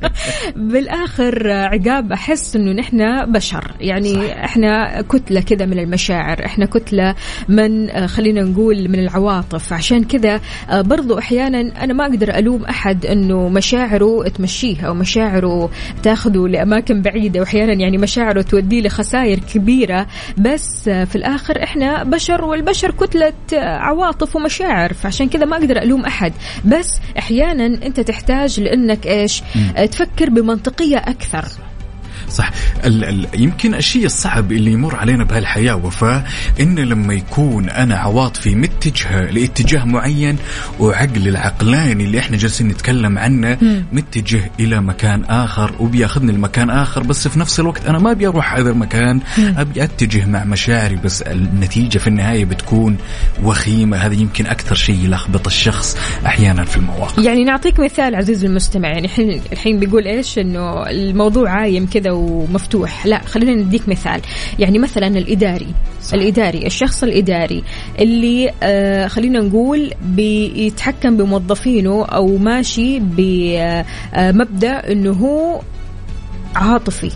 [0.56, 3.72] بالآخر عقاب أحس إنه نحن بشر.
[3.80, 4.36] يعني صح.
[4.44, 7.14] إحنا كتلة كذا من المشاعر إحنا كتلة
[7.48, 9.72] من آه، خلينا نقول من العواطف.
[9.72, 15.70] عشان كذا آه، برضو أحيانا أنا ما أقدر ألوم أحد إنه مشاعره تمشيه أو مشاعره
[16.02, 17.40] تاخذه لأماكن بعيدة.
[17.40, 20.06] وأحيانا يعني مشاعره توديه لخسائر كبيرة.
[20.38, 26.04] بس آه، في الآخر إحنا بشر والبشر كتلة عواطف ومشاعر فعشان كذا ما أقدر ألوم
[26.04, 26.32] أحد.
[26.64, 29.42] بس أحيانا أنت تحتاج لأنك إيش؟
[29.90, 31.44] تفكر بمنطقية أكثر.
[32.30, 32.50] صح.
[32.84, 36.24] ال ال يمكن الشيء الصعب اللي يمر علينا بهالحياة وفاء
[36.60, 40.36] إن لما يكون أنا عواطفي متجهة لاتجاه معين
[40.80, 43.58] وعقل العقلاني اللي إحنا جالسين نتكلم عنه
[43.92, 48.54] متجه إلى مكان آخر وبياخذني لمكان آخر بس في نفس الوقت أنا ما أبي أروح
[48.54, 52.96] هذا المكان أبي أتجه مع مشاعري بس النتيجة في النهاية بتكون
[53.42, 53.96] وخيمة.
[53.96, 57.18] هذا يمكن أكثر شيء يلخبط الشخص أحيانا في المواقف.
[57.24, 63.06] يعني نعطيك مثال عزيزي المستمع يعني الحين الحين بيقول إيش؟ إنه الموضوع عايم كذا ومفتوح.
[63.06, 64.20] لا خلينا نديك مثال.
[64.58, 65.66] يعني مثلا الإداري
[66.02, 66.14] صح.
[66.14, 67.62] الإداري الشخص الإداري
[67.98, 75.60] اللي آه خلينا نقول بيتحكم بموظفينه أو ماشي بمبدا إنه هو
[76.56, 77.10] عاطفي.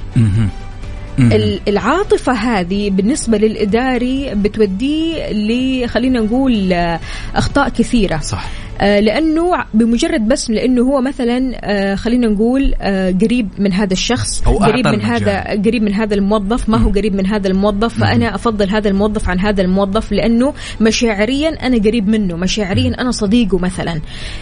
[1.68, 7.00] العاطفة هذه بالنسبة للإداري بتوديه خلينا نقول آه،
[7.34, 8.18] أخطاء كثيرة.
[8.18, 8.44] صح.
[8.44, 14.42] آه، لأنه بمجرد بس لأنه هو مثلا آه، خلينا نقول آه، قريب من هذا الشخص
[14.46, 15.40] أو قريب من هذا.
[15.40, 19.38] قريب من هذا الموظف ما هو قريب من هذا الموظف فأنا أفضل هذا الموظف عن
[19.38, 24.00] هذا الموظف لأنه مشاعريا أنا قريب منه مشاعريا أنا صديقه مثلا.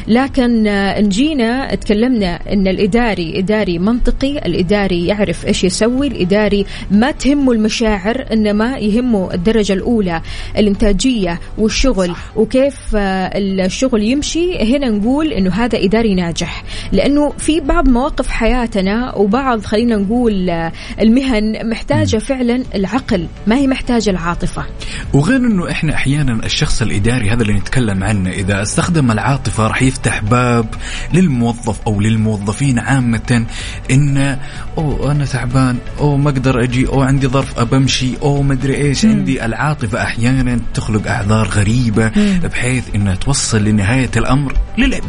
[0.09, 7.11] لكن آه، ان جينا تكلمنا إن الإداري إداري منطقي الإداري يعرف إيش يسوي الإداري ما
[7.11, 10.23] تهمه المشاعر إنما يهمه الدرجة الأولى
[10.57, 12.09] الإنتاجية والشغل.
[12.09, 12.37] صح.
[12.37, 14.19] وكيف آه، الشغل يمشي
[14.61, 20.50] هنا نقول إنه هذا إداري ناجح لأنه في بعض مواقف حياتنا وبعض خلينا نقول
[21.00, 24.64] المهن محتاجة فعلا العقل ما هي محتاجة العاطفة.
[25.12, 30.22] وغير إنه إحنا أحيانا الشخص الإداري هذا اللي نتكلم عنه إذا استخدم العاطفة راح يفتح
[30.22, 30.74] باب
[31.14, 33.46] للموظف أو للموظفين عامة
[33.90, 34.38] إن
[34.78, 39.04] أو أنا تعبان أو ما أقدر أجي أو عندي ظرف ابمشي أو ما أدري إيش.
[39.04, 42.09] عندي العاطفة أحيانا تخلق أعذار غريبة
[42.44, 44.55] بحيث إنها توصل لنهاية الأمر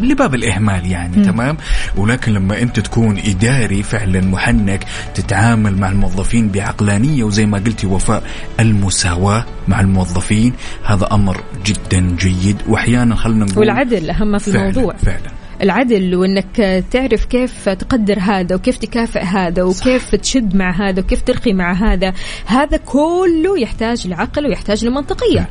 [0.01, 1.57] لباب الإهمال يعني تمام؟
[1.97, 4.83] ولكن لما أنت تكون إداري فعلا محنك
[5.15, 8.23] تتعامل مع الموظفين بعقلانية وزي ما قلتي وفاء
[8.59, 12.57] المساواة مع الموظفين هذا أمر جدا جيد.
[12.67, 14.95] واحيانا خلينا نقول والعدل أهم في فعلا الموضوع.
[14.95, 15.41] فعلا.
[15.61, 21.53] العدل وإنك تعرف كيف تقدر هذا وكيف تكافئ هذا وكيف تشد مع هذا وكيف ترقي
[21.53, 22.13] مع هذا
[22.45, 25.49] هذا كله يحتاج لعقل ويحتاج لمنطقيه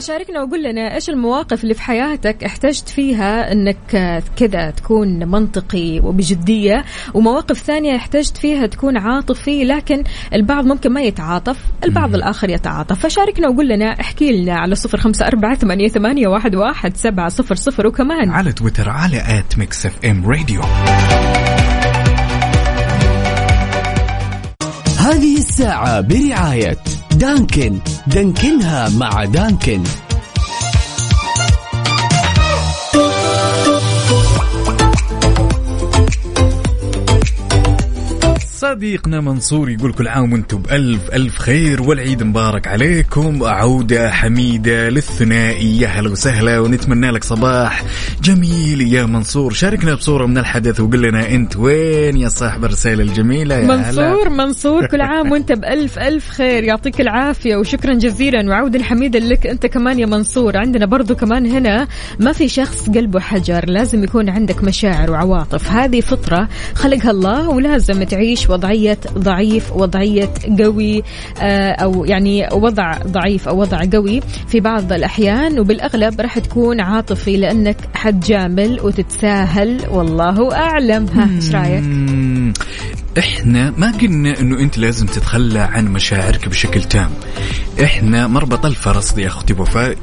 [0.00, 6.84] فشاركنا وقول لنا إيش المواقف اللي في حياتك احتجت فيها إنك كذا تكون منطقي وبجدية
[7.14, 13.00] ومواقف ثانية احتجت فيها تكون عاطفي لكن البعض ممكن ما يتعاطف البعض الآخر يتعاطف.
[13.06, 17.54] فشاركنا وقول لنا احكي لنا على صفر خمسة أربعة ثمانية, ثمانية واحد, واحد سبعة صفر
[17.54, 20.60] صفر وكمان على تويتر على at Mix FM Radio.
[24.98, 26.78] هذه الساعة برعاية
[27.18, 27.78] Dunkin.
[28.06, 29.82] Dunkin ها مع Dunkin.
[38.78, 43.44] صديقنا منصور يقول كل عام وأنتم بألف ألف خير والعيد مبارك عليكم.
[43.44, 47.84] عودة حميدة للثنائي يا هلا وسهلا ونتمنى لك صباح
[48.22, 48.80] جميل.
[48.94, 53.64] يا منصور شاركنا بصورة من الحدث وقل لنا أنت وين يا صاحب الرسالة الجميلة يا
[53.64, 53.76] هلا.
[53.76, 56.64] منصور منصور كل عام وانت بألف ألف خير.
[56.64, 58.50] يعطيك العافية وشكرا جزيلا.
[58.50, 60.56] وعودا حميدا لك أنت كمان يا منصور.
[60.56, 61.88] عندنا برضو كمان هنا
[62.20, 65.70] ما في شخص قلبه حجر لازم يكون عندك مشاعر وعواطف.
[65.70, 71.02] هذه فطرة خلقها الله ولازم تعيش وضعية ضعيف وضعية قوي
[71.40, 75.58] آه، أو يعني وضع ضعيف أو وضع قوي في بعض الأحيان.
[75.58, 79.80] وبالأغلب راح تكون عاطفي لأنك حتجامل وتتساهل.
[79.90, 81.06] والله أعلم.
[81.06, 81.84] ها إيش رأيك؟
[83.18, 87.10] إحنا ما قلنا إنه أنت لازم تتخلى عن مشاعرك بشكل تام.
[87.82, 89.96] إحنا مربط الفرس يا أختي وفاء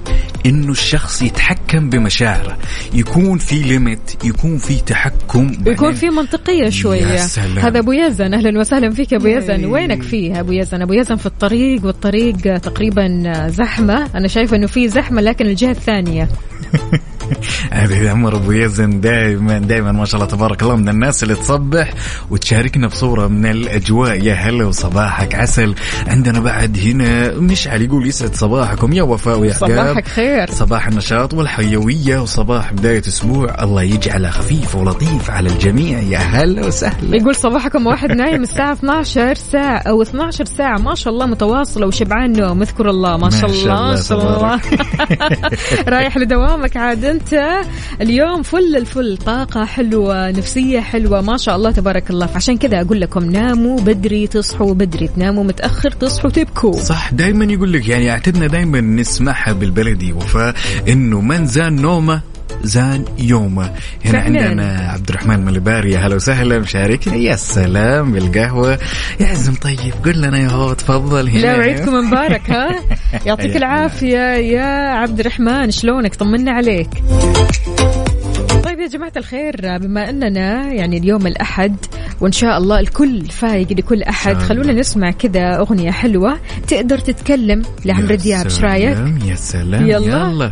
[0.46, 2.58] إنه الشخص يتحكم بمشاعره
[2.94, 7.08] يكون في ليميت يكون في تحكم يكون في منطقية شوية.
[7.08, 7.60] يا سلام.
[7.60, 9.66] هذا أبو يزن أهلا وسهلا فيك أبو يزن.
[9.66, 14.10] وينك فيه أبو يزن أبو يزن في الطريق والطريق تقريبا زحمة.
[14.16, 16.30] أنا شايفة أنه في زحمة لكن الجهة الثانية.
[17.72, 21.94] هذه عمر أبو يزن دائما دائما ما شاء الله تبارك الله من الناس اللي تصبح
[22.30, 24.24] وتشاركنا بصورة من الأجواء.
[24.24, 25.76] يا هلا وصباحك عسل.
[26.08, 28.94] عندنا بعد هنا مشعل يقول يسعد صباحكم.
[28.94, 30.52] يا وفاء ويا صباحك خير.
[30.52, 33.64] صباح النشاط والحيوية وصباح بداية أسبوع.
[33.64, 36.00] الله يجعله خفيف ولطيف على الجميع.
[36.00, 37.16] يا هلا وسهلا.
[37.16, 40.78] يقول صباحكم واحد نايم الساعة 12 ساعة أو 12 ساعة.
[40.78, 42.62] ما شاء الله متواصلة وشبعان نوم.
[42.62, 43.18] اذكر الله.
[43.18, 44.62] ما شاء الله ما شاء الله.
[45.96, 47.15] رايح لدوامك عاد.
[47.16, 47.62] أنت
[48.02, 52.26] اليوم فل الفل طاقة حلوة نفسية حلوة ما شاء الله تبارك الله.
[52.26, 56.74] فعشان كذا أقول لكم ناموا بدري تصحوا بدري تناموا متأخر تصحوا تبكوا.
[56.74, 60.56] صح دائما يقول لك يعني اعتدنا دائما نسمعها بالبلدي وفاء
[60.88, 62.22] إنه من زان نومه
[62.64, 63.72] زان يومه
[64.06, 64.46] هنا فعلاً.
[64.48, 66.60] عندنا عبد الرحمن ملباري هلا وسهلا.
[66.60, 68.12] مشاركنا يا سلام.
[68.12, 68.80] بالقهوة.
[69.20, 69.94] يا عزم طيب.
[70.06, 71.30] قل لنا يا هو تفضل.
[71.30, 72.76] هنا لا وعيدكم مبارك ها؟
[73.26, 73.58] يعطيك يا.
[73.58, 74.34] العافية.
[74.36, 76.90] يا عبد الرحمن شلونك؟ طمنا عليك.
[78.64, 81.76] طيب يا جماعة الخير بما أننا يعني اليوم الأحد
[82.22, 84.74] وإن شاء الله الكل فايق لكل أحد خلونا.
[84.74, 88.46] نسمع كذا أغنية حلوة تقدر تتكلم لعمرو يا دياب.
[88.46, 89.88] إيش رأيك؟ سلام، يا سلام.
[89.88, 90.28] يلا.
[90.28, 90.52] يلا.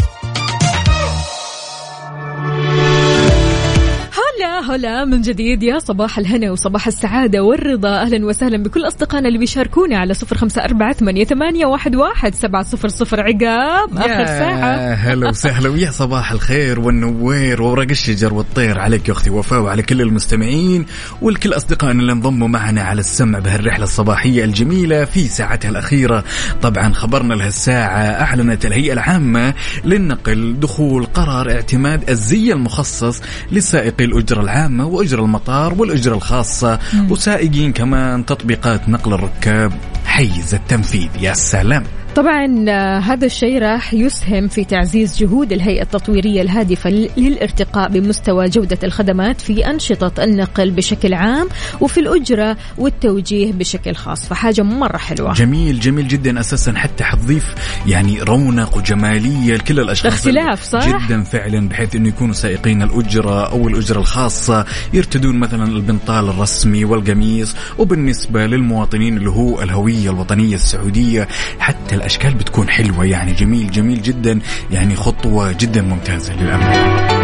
[4.61, 8.01] هلا من جديد يا صباح الهنا وصباح السعادة والرضا.
[8.01, 12.63] أهلا وسهلا بكل أصدقائنا اللي بيشاركونا على صفر خمسة أربعة ثمانية, ثمانية واحد, واحد سبعة
[12.63, 13.19] صفر صفر.
[13.19, 14.93] عقاب آخر ساعة.
[14.93, 18.79] هلا وسهلا ويا صباح الخير والنوير وورق الشجر والطير.
[18.79, 20.85] عليك يا أختي وفاء وعلى كل المستمعين
[21.21, 26.23] والكل أصدقائنا اللي انضموا معنا على السمع بهالرحلة الصباحية الجميلة في ساعتها الأخيرة.
[26.61, 29.53] طبعا خبرنا لهالساعة أعلنت الهيئة العامة
[29.85, 33.21] للنقل دخول قرار اعتماد الزي المخصص
[33.51, 39.73] لسائقي الأجرة العامة واجره المطار والاجره الخاصه وسائقين كمان تطبيقات نقل الركاب.
[40.05, 41.83] حيز التنفيذ يا سلام.
[42.15, 48.49] طبعا آه، هذا الشيء راح يسهم في تعزيز جهود الهيئة التطويرية الهادفة لل- للارتقاء بمستوى
[48.49, 51.47] جودة الخدمات في أنشطة النقل بشكل عام
[51.81, 54.27] وفي الأجرة والتوجيه بشكل خاص.
[54.27, 55.33] فحاجة مرة حلوة.
[55.33, 56.39] جميل جميل جدا.
[56.39, 57.55] أساسا حتى حتضيف
[57.87, 63.67] يعني رونق وجمالية لكل الأشخاص اختلاف، صح؟ جدا فعلا بحيث إنه يكونوا سائقين الأجرة أو
[63.67, 71.27] الأجرة الخاصة يرتدون مثلا البنطال الرسمي والقميص وبالنسبة للمواطنين اللي هو الهوية الوطنية السعودية
[71.59, 73.33] حتى الأشكال بتكون حلوة يعني.
[73.33, 74.39] جميل جميل جدا
[74.71, 77.20] يعني خطوة جدا ممتازة للأمانة.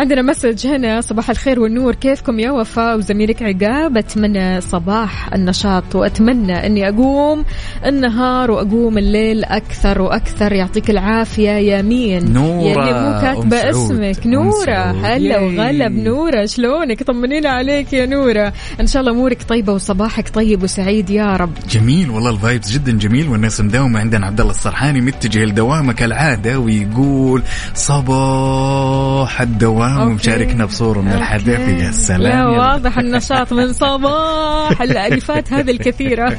[0.00, 1.00] عندنا message هنا.
[1.00, 1.94] صباح الخير والنور.
[1.94, 7.44] كيفكم يا وفاء وزميلك عقاب؟ أتمنى صباح النشاط وأتمنى إني أقوم
[7.86, 10.52] النهار وأقوم الليل أكثر وأكثر.
[10.52, 14.26] يعطيك العافية يا مين؟ نورة، يلي مو كاتبة اسمك.
[14.26, 15.06] نورة.
[15.06, 15.38] هلا.
[15.38, 15.92] وغلب.
[15.92, 18.52] نورة شلونك؟ طمنينا عليك يا نورة.
[18.80, 21.52] إن شاء الله أمورك طيبة وصباحك طيب وسعيد يا رب.
[21.70, 23.28] جميل والله ال vibes جدا جميل.
[23.28, 24.26] والناس مداومة عندنا.
[24.26, 27.42] عبد الله السرحاني متجه لدوامه كالعادة ويقول
[27.74, 29.89] صباح الدوام.
[29.98, 30.10] okay.
[30.12, 31.68] ومشاركنا بصورة من الحدث.
[31.68, 32.46] يا سلام.
[32.46, 34.82] واضح النشاط من صباح.
[34.82, 36.36] الالفات هذه الكثيرة.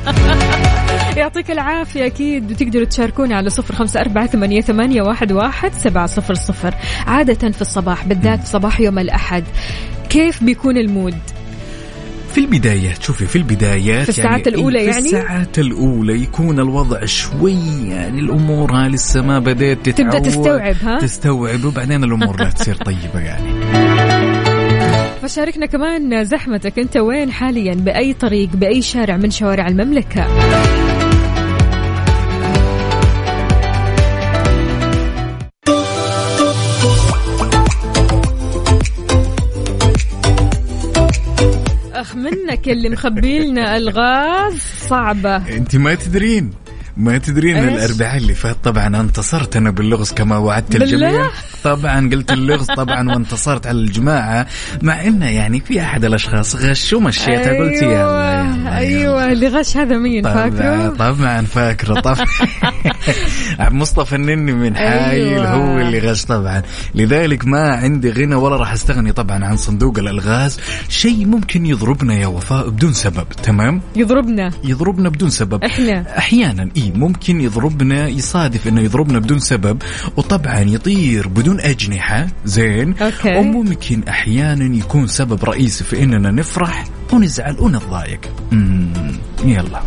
[1.18, 2.52] يعطيك العافية أكيد.
[2.52, 6.74] وتقدروا تشاركونا على صفر خمسة أربعة ثمانية, ثمانية واحد, واحد سبعة صفر صفر.
[7.08, 9.44] عادة في الصباح بالذات صباح يوم الأحد.
[10.10, 11.18] كيف بيكون ال mood؟
[12.32, 17.88] في البدايات شوفي في البدايات في الساعات الأولى في يعني؟ الساعات الأولى يكون الوضع شوي
[17.88, 22.76] يعني الأمور ها لسه ما بدأت تتعود تبدأ تستوعب، ها؟ تستوعب وبعدين الأمور لا تصير
[22.76, 23.52] طيبة يعني
[25.22, 30.28] فشاركنا كمان زحمتك أنت وين حاليا بأي طريق بأي شارع من شوارع المملكة
[42.02, 45.36] أخ منك اللي مخبي لنا ألغاز صعبة.
[45.36, 46.52] أنت ما تدرين.
[46.98, 51.30] ما تدرين؟ الأربعاء اللي فات طبعا انتصرت أنا باللغز كما وعدت؟ الجميع
[51.64, 54.48] طبعا قلت اللغز طبعا وانتصرت على الجماعة
[54.82, 58.78] مع إنه يعني في أحد الأشخاص غش ومشيتها قلت يلا يلا يلا.
[58.78, 62.26] أيوة اللي غش هذا مين طبعا فاكره طبعا فاكره طبعا
[63.82, 65.54] مصطفى النني من حايل أيوة.
[65.54, 66.62] هو اللي غش طبعا
[66.96, 72.28] لذلك ما عندي غنى ولا راح أستغني طبعا عن صندوق الألغاز شيء ممكن يضربنا يا
[72.28, 76.18] وفاء بدون سبب تمام يضربنا يضربنا بدون سبب إحنا.
[76.18, 79.82] أحيانا اي ممكن يضربنا يصادف إنه يضربنا بدون سبب
[80.18, 82.28] وطبعا يطير بدون أجنحة.
[82.46, 82.94] زين.
[82.98, 83.36] أوكي.
[83.38, 88.22] وممكن أحيانا يكون سبب رئيسي في إننا نفرح ونزعل ونتضايق
[89.46, 89.82] يلا.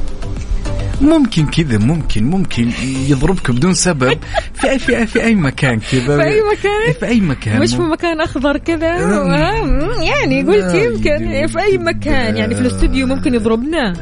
[1.00, 2.70] ممكن كذا ممكن ممكن
[3.08, 4.18] يضربك بدون سبب.
[4.54, 7.70] في أي في أي, في أي مكان كذا؟ في أي مكان؟ في أي مكان؟ مش
[7.74, 12.36] في مكان أخضر كذا؟ آه، يعني قلت يمكن في أي مكان.
[12.36, 13.92] يعني في الاستوديو ممكن يضربنا.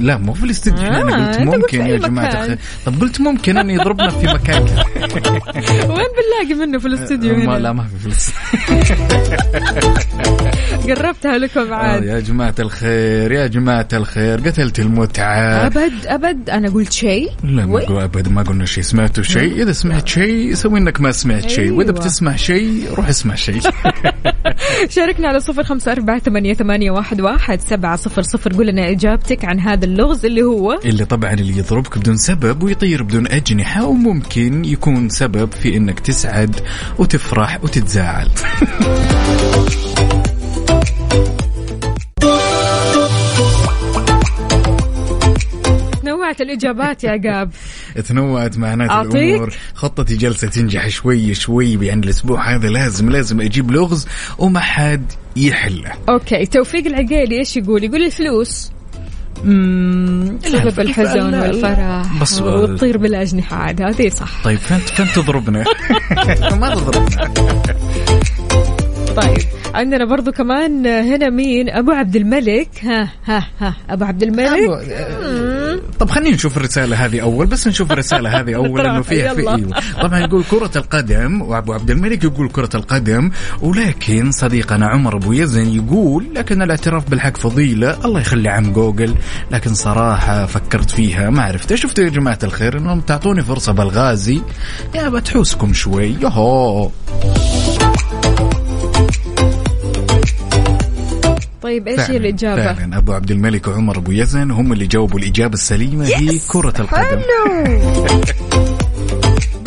[0.00, 1.96] لا مو في الاستديو آه، أنا قلت ممكن في يا أي.
[1.96, 4.84] الخير طب قلت ممكن أن يضربنا في مكان كذا.
[5.92, 8.30] وين بنلاقي منه في الاستوديو ما هنا؟ لا ما في فلوس
[10.88, 15.66] قربتها لكم آه، عاد يا جماعة الخير يا جماعة الخير قتلت المتعة.
[16.06, 16.41] أبد.
[16.50, 17.30] أنا قلت شيء.
[17.44, 18.84] لا ما ابدا ما قلنا شيء.
[18.84, 21.70] سمعتوا شيء؟ إذا سمعت شيء سوي إنك ما سمعت شيء.
[21.72, 22.00] وإذا أيوة.
[22.00, 23.60] بتسمع شيء روح اسمع شيء.
[24.88, 29.44] شاركنا على صفر خمسة أربعة ثمانية, ثمانية واحد, واحد سبعة صفر صفر قول لنا إجابتك
[29.44, 34.64] عن هذا اللغز اللي هو؟ اللي طبعا اللي يضربك بدون سبب ويطير بدون أجنحة وممكن
[34.64, 36.56] يكون سبب في إنك تسعد
[36.98, 38.28] وتفرح وتتزاعل.
[46.32, 47.50] نوعت الإجابات يا عقاب
[48.08, 49.54] تنوعت معنات أعطيك؟ الأمور.
[49.74, 54.06] خطتي جلسة تنجح شوي شوي يعني الأسبوع هذا لازم لازم أجيب لغز
[54.38, 55.92] وما حد يحله.
[56.08, 58.70] أوكي توفيق العقيلي إيش يقول؟ يقول الفلوس.
[60.44, 64.44] سبب الحزن والفرح بس- وتطير بالأجنحة عاد هذه صح.
[64.44, 65.64] طيب فين فين تضربنا؟
[66.60, 67.32] ما تضربنا
[69.16, 69.38] طيب
[69.74, 72.68] عندنا برضو كمان هنا مين؟ أبو عبد الملك.
[72.82, 74.70] ها ها ها أبو عبد الملك.
[75.98, 79.40] طب خلينا نشوف الرسالة هذه أول بس نشوف الرسالة هذه أول لأنه فيها في.
[79.40, 79.70] أيوة.
[80.02, 83.30] طبعا يقول كرة القدم وأبو عبد الملك يقول كرة القدم
[83.62, 89.14] ولكن صديقنا عمر أبو يزن يقول لكن الاعتراف بالحق فضيلة الله يخلي عم جوجل
[89.50, 91.74] لكن صراحة فكرت فيها ما عرفت.
[91.74, 94.42] شفتوا يا جماعة الخير؟ إنهم تعطوني فرصة بالغازي.
[94.94, 96.16] يا بتحوسكم شوي.
[96.20, 96.90] يهو
[101.72, 102.98] طيب إيش هي الإجابة؟ فعلا.
[102.98, 107.22] أبو عبد الملك وعمر أبو يزن هم اللي جاوبوا الإجابة السليمة هي كرة القدم.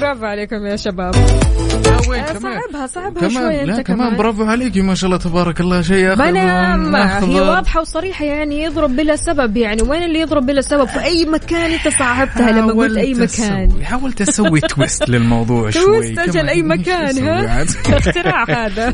[0.06, 1.16] برافو عليكم يا شباب.
[1.16, 2.60] آه، كمان.
[2.62, 4.18] صعبها صعبها شوي كمان لا أنت كمان كمان.
[4.18, 4.78] برافو عليك.
[4.78, 5.82] ما شاء الله تبارك الله.
[5.82, 7.24] شيء أنا ما.
[7.24, 9.58] هي واضحة وصريحة يعني يضرب بلا سبب.
[9.58, 13.84] يعني وين اللي يضرب بلا سبب؟ في أي مكان أنت صعبتها لما قلت أي مكان.
[13.84, 15.84] حاولت أسوي تويست للموضوع شوي.
[15.86, 16.50] تويست أجل.
[16.50, 18.92] أي مكان ها؟ اختراع هذا.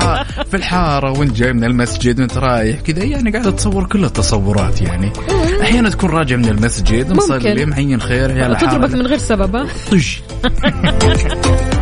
[0.50, 3.04] في الحارة وانت جاي من المسجد؟ وانت رايح كذا.
[3.04, 5.12] يعني قاعد تصور كل التصورات يعني.
[5.62, 9.66] أحيانا تكون راجع من المسجد مصلي معين خير يا تضربك من غير سبب ها؟
[10.60, 11.73] ههههه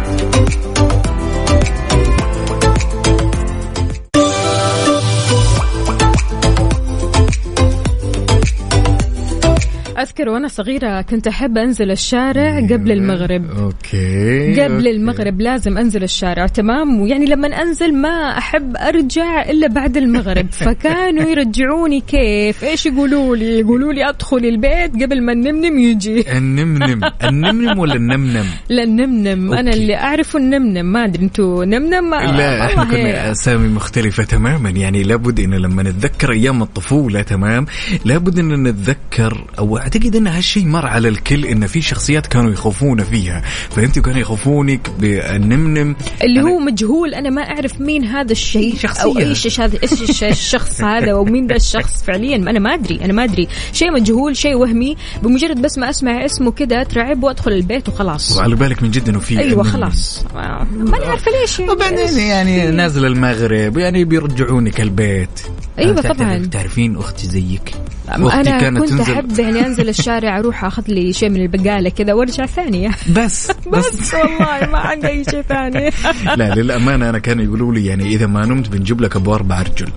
[10.03, 13.51] أذكر وأنا صغيرة كنت أحب أنزل الشارع قبل المغرب.
[13.51, 14.91] okay قبل okay.
[14.91, 20.47] المغرب لازم أنزل الشارع تمام؟ ويعني لما أنزل ما أحب أرجع إلا بعد المغرب.
[20.67, 26.39] فكانوا يرجعوني كيف؟ إيش يقولوا لي؟ يقولوا لي أدخل البيت قبل ما النمنم يجي.
[26.39, 27.01] النمنم.
[27.29, 29.53] النمنم ولا النمنم؟ لا النمنم.
[29.53, 29.73] أنا.
[29.73, 30.93] اللي أعرفه النمنم.
[30.93, 34.71] ما أدري أنتوا نمنم؟ ما لا إحنا كنا أسامي مختلفة تماما.
[34.71, 37.67] يعني لابد إن لما نتذكر أيام الطفولة تمام؟
[38.05, 43.05] لابد إن نتذكر أو أعتقد أن هالشيء مر على الكل أن في شخصيات كانوا يخوفون
[43.05, 43.43] فيها.
[43.71, 49.03] فأنت كانوا يخوفونك بالنمنم اللي هو مجهول أنا ما أعرف مين هذا الشيء شخصية.
[49.03, 53.25] أو إيش هذا إيش الشخص هذا ومين ذا الشخص فعليا أنا ما أدري أنا ما
[53.25, 53.49] أدري.
[53.73, 58.37] شيء مجهول شيء وهمي بمجرد بس ما أسمع اسمه كذا ترعب وأدخل البيت وخلاص.
[58.37, 59.63] وعلى بالك من جد إنه في أيوه.
[59.63, 60.25] خلاص.
[60.35, 61.59] ما عارفة ليش.
[61.59, 65.41] يعني وبعدين يعني نازل المغرب يعني بيرجعونك البيت.
[65.77, 66.47] تعرف- طبعاً.
[66.53, 67.75] تعرفين أختي زيك.
[68.09, 72.91] أنا كنت أحب يعني أنزل الشارع أروح أخذ لي شيء من البقالة كذا وأرجع ثانية.
[73.17, 75.91] بس بس والله ما عندي أي شيء ثاني.
[76.39, 79.89] لا للأمانة أنا كانوا يقولوا لي يعني إذا ما نمت بنجيب لك ابو أربع ارجل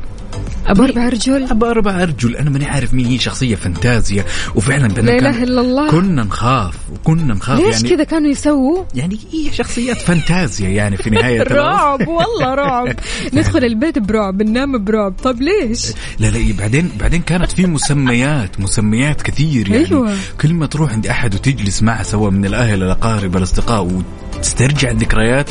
[0.68, 1.44] أبو أربع رجل.
[1.44, 4.26] أبو أربع ارجل أنا ماني عارف مين هي شخصية فانتازيا.
[4.56, 5.92] وفعلا لا إله إلا الله.
[5.92, 7.60] كنا نخاف وكنا نخاف.
[7.60, 11.42] ليش يعني كذا كانوا يسووا؟ يعني هي شخصيات فانتازيا يعني في نهاية.
[11.54, 12.96] رعب والله رعب.
[13.34, 15.14] ندخل البيت برعب ننام برعب.
[15.24, 19.86] طب ليش؟ لا لا بعدين بعدين كانت في مسميات مسميات كثير يعني.
[19.86, 20.16] أيوة.
[20.42, 24.02] كل ما تروح عند أحد وتجلس معه سواء من الأهل الأقارب الأصدقاء
[24.38, 25.50] وتسترجع الذكريات.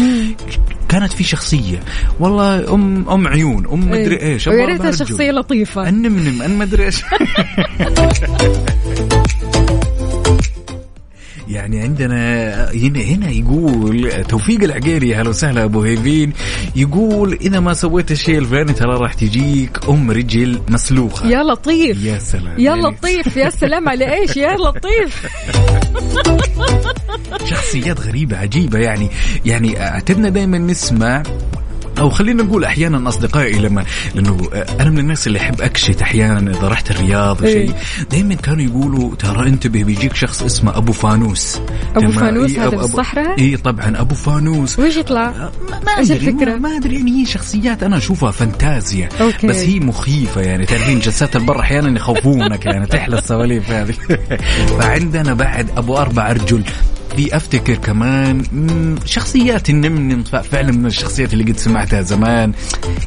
[0.89, 1.80] كانت في شخصية.
[2.20, 4.49] والله ام أم عيون أم مدري إيش.
[4.49, 4.91] أبو ويا ريتها.
[4.91, 5.89] شخصية لطيفة.
[5.89, 7.03] النمنم ان مدري إيش.
[11.49, 12.14] يعني عندنا
[12.72, 16.32] هنا هنا يقول توفيق العقيلي هلا وسهلا أبو هيفين.
[16.76, 21.28] يقول إذا ما سويت الشيء الفلاني ترى راح تجيك أم رجل مسلوخة.
[21.28, 22.05] يا لطيف.
[22.05, 22.59] يا سلام.
[22.59, 23.36] يا يعني لطيف.
[23.36, 25.26] يا سلام على إيش؟ يا لطيف.
[27.45, 29.11] شخصيات غريبة عجيبة يعني.
[29.45, 31.22] يعني اعتدنا دائما نسمع
[31.99, 33.84] أو خلينا نقول أحيانا أصدقائي لما
[34.14, 37.51] لأنه أنا من الناس اللي أحب اكشت أحيانا إذا رحت الرياض إيه.
[37.51, 37.74] وشيء
[38.11, 41.61] دائما كانوا يقولوا ترى انتبه بيجيك شخص اسمه أبو فانوس
[41.97, 45.30] أبو تمام؟ فانوس إيه، هذا أبو- في الصحراء؟ اي طبعا أبو فانوس وش يطلع؟
[45.70, 49.47] ما ما أدري ما أدري يعني هي شخصيات أنا أشوفها فانتازيا okay.
[49.47, 53.95] بس هي مخيفة يعني تعرفين جلسات البر أحيانا يخوفونك يعني تحلى السواليف هذه
[54.80, 56.62] فعندنا بعد أبو أربع ارجل
[57.17, 58.43] في أفتكر كمان
[59.05, 62.53] شخصيات النمنم ف- فعلا من الشخصيات اللي قد سمعتها زمان.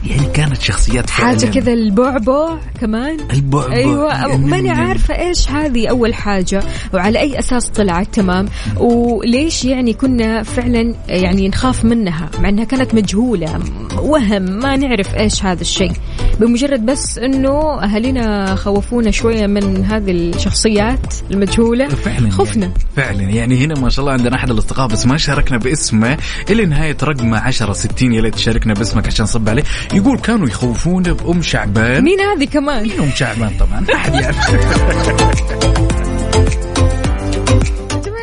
[0.05, 1.27] يعني كانت شخصيات فعلا.
[1.39, 4.69] حاجة كذا البعبع كمان؟ البعبع أيوه ماني.
[4.69, 8.45] عارفة إيش هذه أول حاجة وعلى أي أساس طلعت تمام؟
[8.77, 13.59] وليش يعني كنا فعلا يعني نخاف منها مع إنها كانت مجهولة
[14.01, 15.91] وهم ما نعرف إيش هذا الشيء.
[16.39, 22.65] بمجرد بس إنه أهالينا خوفونا شوية من هذه الشخصيات المجهولة فعلا خفنا.
[22.65, 26.17] يعني فعلا يعني هنا ما شاء الله عندنا أحد الأصدقاء بس ما شاركنا باسمه.
[26.49, 29.63] إلى نهاية رقمه 10 60 يا ليت تشاركنا باسمك عشان نصب عليه.
[29.93, 32.03] يقول كانوا يخوفونا بأم شعبان.
[32.03, 34.37] مين هذه كمان؟ مين أم شعبان طبعا؟ ما حد يعرف.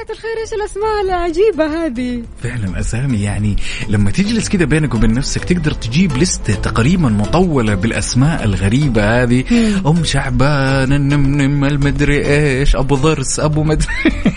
[0.04, 3.56] يا جماعة الخير إيش الأسماء العجيبة هذه؟ فعلا أسامي يعني
[3.88, 9.44] لما تجلس كده بينك وبين نفسك تقدر تجيب لستة تقريبا مطولة بالأسماء الغريبة هذه.
[9.86, 13.88] أم شعبان النمنم المدري إيش أبو ضرس أبو مدري.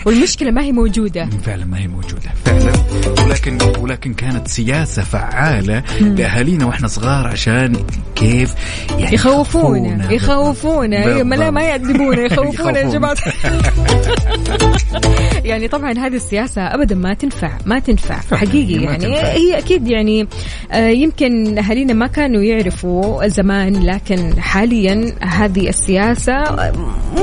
[0.06, 1.28] والمشكلة ما هي موجودة.
[1.44, 3.17] فعلا ما هي موجودة فعلا.
[3.28, 7.76] ولكن ولكن كانت سياسة فعالة لأهالينا وإحنا صغار عشان
[8.16, 8.54] كيف
[8.98, 11.04] يعني يخوفونا يخوفونا.
[11.04, 12.88] أيوه ما لا ما يأدبونا يخوفونا يا.
[12.92, 13.16] جماعة.
[15.44, 18.82] يعني طبعا هذه السياسة ابدا ما تنفع ما تنفع حقيقي.
[18.82, 19.28] يعني تنفع.
[19.28, 20.28] هي أكيد يعني
[20.72, 26.44] آه، يمكن أهالينا ما كانوا يعرفوا زمان لكن حاليا هذه السياسة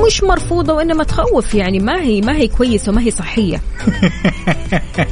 [0.05, 1.55] مش مرفوضة وإنما تخوف.
[1.55, 3.61] يعني ما هي ما هي كويسة وما هي صحية.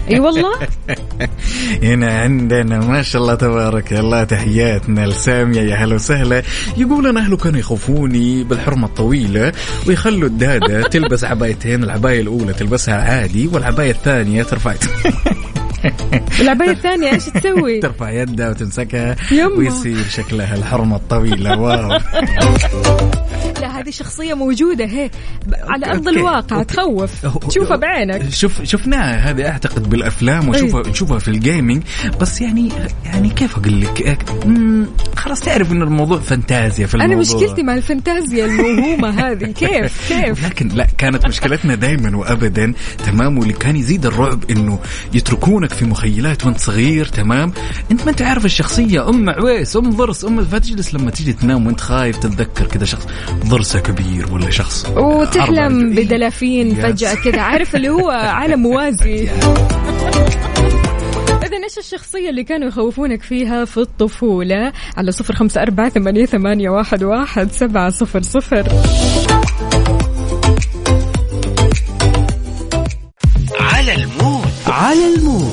[0.09, 0.53] أي والله؟
[1.83, 6.43] هنا عندنا ما شاء الله تبارك الله تحياتنا لسامية يا هلا وسهلا.
[6.77, 9.51] يقول أنا أهله كانوا يخوفوني بالحرمة الطويلة
[9.87, 14.73] ويخلوا الدادة تلبس عبايتين العباية الأولى تلبسها عادي والعباية الثانية ترفع
[16.41, 19.47] العباية الثانية إيش تسوي؟ ترفع يدها وتمسكها يما.
[19.57, 21.57] ويصير شكلها الحرمة الطويلة.
[21.61, 21.99] wow.
[23.61, 25.09] لا هذه شخصية موجودة هي
[25.69, 26.73] على أرض okay، الواقع okay.
[26.75, 27.25] تخوف.
[27.47, 28.29] تشوفها بعينك.
[28.29, 29.29] شوف شفناها.
[29.31, 31.83] هذه أعتقد بالأفلام وشوفها نشوفها في gaming
[32.21, 32.69] بس يعني
[33.05, 34.17] يعني كيف أقول لك؟
[35.15, 37.35] خلاص تعرف إن الموضوع فانتازيا في أنا الموضوع.
[37.41, 39.45] مشكلتي مع الفانتازيا الموهومة هذه.
[39.45, 42.73] كيف؟ كيف؟ لكن لا كانت مشكلتنا دائما وابدا
[43.05, 44.79] تمام واللي كان يزيد الرعب إنه
[45.13, 47.53] يتركونك في مخيلات وانت صغير تمام؟
[47.91, 51.81] انت ما انت عارف الشخصية أم عويس أم ضرس أم فتجلس لما تيجي تنام وانت
[51.81, 53.07] خايف تتذكر كذا شخص
[53.45, 56.75] ضرسة كبير ولا شخص وتحلم بدلافين.
[56.75, 59.29] فجأة كذا عارف اللي هو عالم موازي.
[61.43, 66.69] إذا إيش الشخصية اللي كانوا يخوفونك فيها في الطفولة؟ على صفر خمسة أربعة ثمانية, ثمانية
[66.69, 68.63] واحد, واحد سبعة صفر صفر.
[73.59, 74.47] على ال mood.
[74.67, 75.52] على ال mood.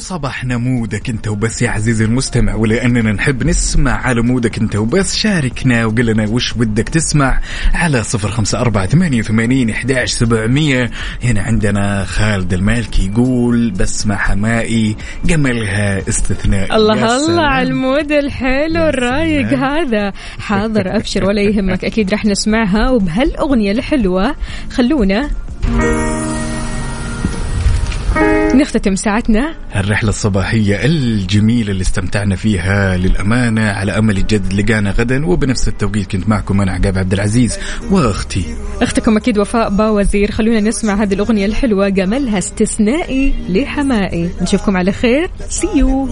[0.00, 4.76] وصباحنا mood ك انت وبس يا عزيزي المستمع ولأننا نحب نسمع على mood ك انت
[4.76, 7.40] وبس شاركنا وقل لنا وش بدك تسمع
[7.74, 10.90] على صفر خمسة أربعة ثمانية وثمانين إحداش سبعمية
[11.24, 17.16] هنا عندنا خالد المالكي يقول بسمع حمائي جملها استثنائي الله.
[17.16, 19.46] الله على ال mood الحلو الرايق.
[19.46, 24.34] هذا حاضر أبشر ولا يهمك أكيد رح نسمعها وبهالأغنية الحلوة
[24.70, 25.30] خلونا
[28.54, 29.54] نختتم ساعتنا.
[29.76, 36.28] الرحلة الصباحية الجميلة اللي استمتعنا فيها للأمانة على أمل الجد لقانا غدا وبنفس التوقيت كنت
[36.28, 37.58] معكم أنا عقاب عبد العزيز
[37.90, 38.44] وأختي.
[38.82, 40.30] أختكم أكيد وفاء باوزير.
[40.30, 44.30] خلونا نسمع هذه الأغنية الحلوة جمالها استثنائي لحمائي.
[44.42, 45.30] نشوفكم على خير.
[45.48, 46.08] سيو